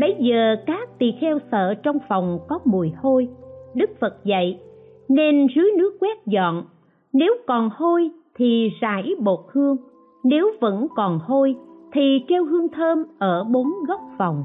bấy 0.00 0.16
giờ 0.18 0.56
các 0.66 0.98
tỳ 0.98 1.12
kheo 1.20 1.38
sợ 1.52 1.74
trong 1.74 1.98
phòng 2.08 2.38
có 2.48 2.58
mùi 2.64 2.90
hôi, 2.90 3.28
đức 3.74 3.90
phật 4.00 4.24
dạy, 4.24 4.60
nên 5.08 5.46
rưới 5.54 5.70
nước 5.78 5.96
quét 6.00 6.26
dọn, 6.26 6.64
nếu 7.12 7.34
còn 7.46 7.70
hôi 7.72 8.10
thì 8.34 8.70
rải 8.80 9.14
bột 9.18 9.40
hương, 9.52 9.76
nếu 10.24 10.50
vẫn 10.60 10.86
còn 10.96 11.18
hôi 11.22 11.56
thì 11.92 12.24
treo 12.28 12.44
hương 12.44 12.68
thơm 12.68 13.04
ở 13.18 13.44
bốn 13.44 13.66
góc 13.88 14.00
phòng. 14.18 14.44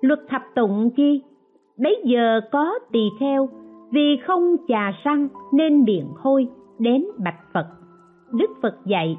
Luật 0.00 0.20
thập 0.28 0.42
tụng 0.54 0.90
ghi 0.96 1.22
bấy 1.76 2.02
giờ 2.04 2.40
có 2.52 2.78
tỳ 2.92 3.00
kheo 3.20 3.48
vì 3.90 4.16
không 4.26 4.56
chà 4.68 4.92
răng 5.04 5.28
nên 5.52 5.84
miệng 5.84 6.08
hôi 6.16 6.48
đến 6.78 7.04
bạch 7.24 7.52
phật. 7.52 7.66
Đức 8.32 8.50
phật 8.62 8.76
dạy, 8.86 9.18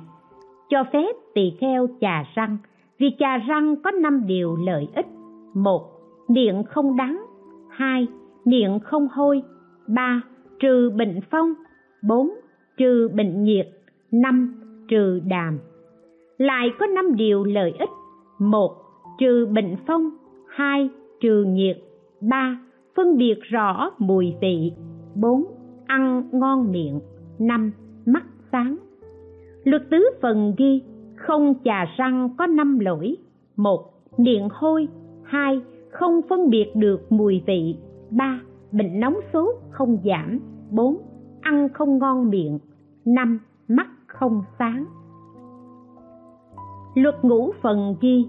cho 0.69 0.84
phép 0.93 1.15
tỳ 1.34 1.53
kheo 1.60 1.88
chà 2.01 2.23
răng 2.36 2.58
vì 2.99 3.15
chà 3.19 3.38
răng 3.38 3.75
có 3.84 3.91
năm 3.91 4.27
điều 4.27 4.56
lợi 4.56 4.88
ích. 4.95 5.08
Một, 5.53 5.82
miệng 6.27 6.63
không 6.63 6.97
đắng. 6.97 7.25
Hai, 7.69 8.08
miệng 8.45 8.80
không 8.80 9.08
hôi. 9.12 9.41
Ba, 9.88 10.21
trừ 10.60 10.91
bệnh 10.95 11.19
phong. 11.32 11.53
Bốn, 12.03 12.30
trừ 12.77 13.10
bệnh 13.13 13.43
nhiệt. 13.43 13.67
Năm, 14.12 14.63
trừ 14.88 15.21
đàm. 15.25 15.60
Lại 16.38 16.69
có 16.80 16.88
năm 16.88 17.15
điều 17.15 17.43
lợi 17.43 17.73
ích. 17.80 17.89
Một, 18.39 18.75
trừ 19.19 19.47
bệnh 19.51 19.75
phong. 19.88 20.10
Hai, 20.47 20.89
trừ 21.21 21.43
nhiệt. 21.43 21.77
Ba 22.21 22.58
phân 22.97 23.17
biệt 23.17 23.39
rõ 23.41 23.91
mùi 23.97 24.36
vị. 24.41 24.73
Bốn, 25.15 25.43
ăn 25.88 26.29
ngon 26.31 26.71
miệng. 26.71 26.99
Năm, 27.39 27.71
mắt 28.05 28.23
sáng. 28.51 28.77
Luật 29.63 29.81
tứ 29.89 30.10
phần 30.21 30.53
ghi, 30.57 30.81
không 31.15 31.53
chà 31.63 31.86
răng 31.97 32.29
có 32.38 32.47
năm 32.47 32.79
lỗi. 32.79 33.17
Một, 33.55 33.93
miệng 34.17 34.47
hôi. 34.51 34.88
Hai, 35.23 35.62
không 35.89 36.21
phân 36.29 36.49
biệt 36.49 36.75
được 36.75 37.12
mùi 37.12 37.43
vị. 37.45 37.77
Ba, 38.12 38.39
bệnh 38.71 38.99
nóng 38.99 39.15
sốt 39.33 39.55
không 39.69 39.97
giảm. 40.05 40.39
Bốn, 40.71 40.97
ăn 41.41 41.69
không 41.73 41.97
ngon 41.97 42.29
miệng. 42.29 42.60
Năm, 43.05 43.39
mắt 43.67 43.88
không 44.07 44.43
sáng. 44.60 44.86
Luật 46.95 47.15
ngũ 47.21 47.51
phần 47.62 47.95
ghi, 48.01 48.25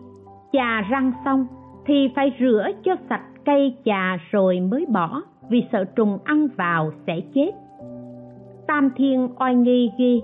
chà 0.52 0.80
răng 0.90 1.12
xong 1.24 1.46
thì 1.86 2.08
phải 2.16 2.36
rửa 2.40 2.66
cho 2.84 2.96
sạch 3.08 3.24
cây 3.48 3.76
chà 3.84 4.16
rồi 4.30 4.60
mới 4.60 4.86
bỏ, 4.86 5.22
vì 5.50 5.64
sợ 5.72 5.84
trùng 5.84 6.18
ăn 6.24 6.48
vào 6.56 6.92
sẽ 7.06 7.20
chết. 7.34 7.50
Tam 8.66 8.90
thiên 8.96 9.28
oai 9.38 9.54
nghi 9.54 9.90
ghi, 9.98 10.22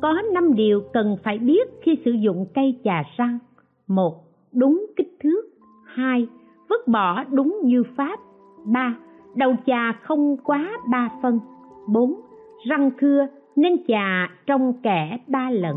có 0.00 0.22
năm 0.32 0.54
điều 0.54 0.80
cần 0.92 1.16
phải 1.22 1.38
biết 1.38 1.68
khi 1.82 1.98
sử 2.04 2.10
dụng 2.10 2.46
cây 2.54 2.80
chà 2.84 3.02
răng. 3.16 3.38
Một, 3.86 4.14
đúng 4.52 4.86
kích 4.96 5.16
thước. 5.22 5.42
Hai, 5.84 6.28
vứt 6.68 6.88
bỏ 6.88 7.24
đúng 7.24 7.58
như 7.64 7.82
pháp. 7.96 8.20
Ba, 8.64 8.94
đầu 9.34 9.54
chà 9.66 9.92
không 9.92 10.36
quá 10.36 10.70
ba 10.90 11.08
phân. 11.22 11.40
Bốn, 11.88 12.20
răng 12.68 12.90
thưa 12.98 13.26
nên 13.56 13.76
chà 13.88 14.30
trong 14.46 14.72
kẻ 14.82 15.18
ba 15.26 15.50
lần. 15.50 15.76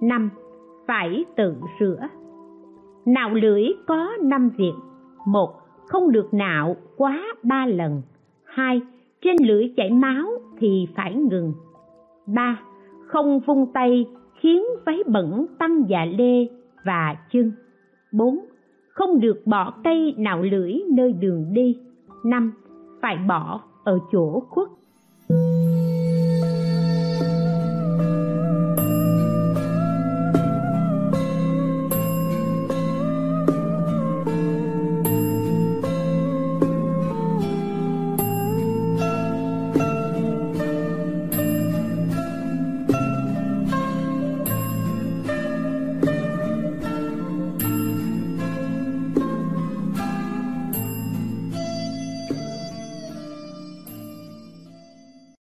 Năm, 0.00 0.30
phải 0.86 1.24
tự 1.36 1.56
rửa. 1.80 2.08
Nạo 3.06 3.30
lưỡi 3.34 3.64
có 3.86 4.08
năm 4.22 4.50
việc. 4.58 4.74
Một 5.26 5.67
không 5.88 6.12
được 6.12 6.34
nạo 6.34 6.76
quá 6.96 7.24
ba 7.42 7.66
lần. 7.66 8.02
Hai, 8.44 8.80
trên 9.22 9.36
lưỡi 9.46 9.72
chảy 9.76 9.90
máu 9.90 10.26
thì 10.58 10.88
phải 10.96 11.14
ngừng. 11.14 11.52
Ba, 12.26 12.60
không 13.06 13.40
vung 13.40 13.72
tay 13.72 14.06
khiến 14.40 14.64
váy 14.86 15.02
bẩn 15.06 15.46
tăng 15.58 15.84
dạ 15.88 16.04
lê 16.04 16.46
và 16.84 17.16
chân. 17.32 17.52
Bốn, 18.12 18.38
không 18.88 19.20
được 19.20 19.42
bỏ 19.46 19.74
cây 19.84 20.14
nạo 20.18 20.42
lưỡi 20.42 20.74
nơi 20.90 21.12
đường 21.12 21.46
đi. 21.52 21.78
Năm, 22.24 22.52
phải 23.02 23.16
bỏ 23.28 23.60
ở 23.84 23.98
chỗ 24.12 24.40
khuất. 24.40 24.68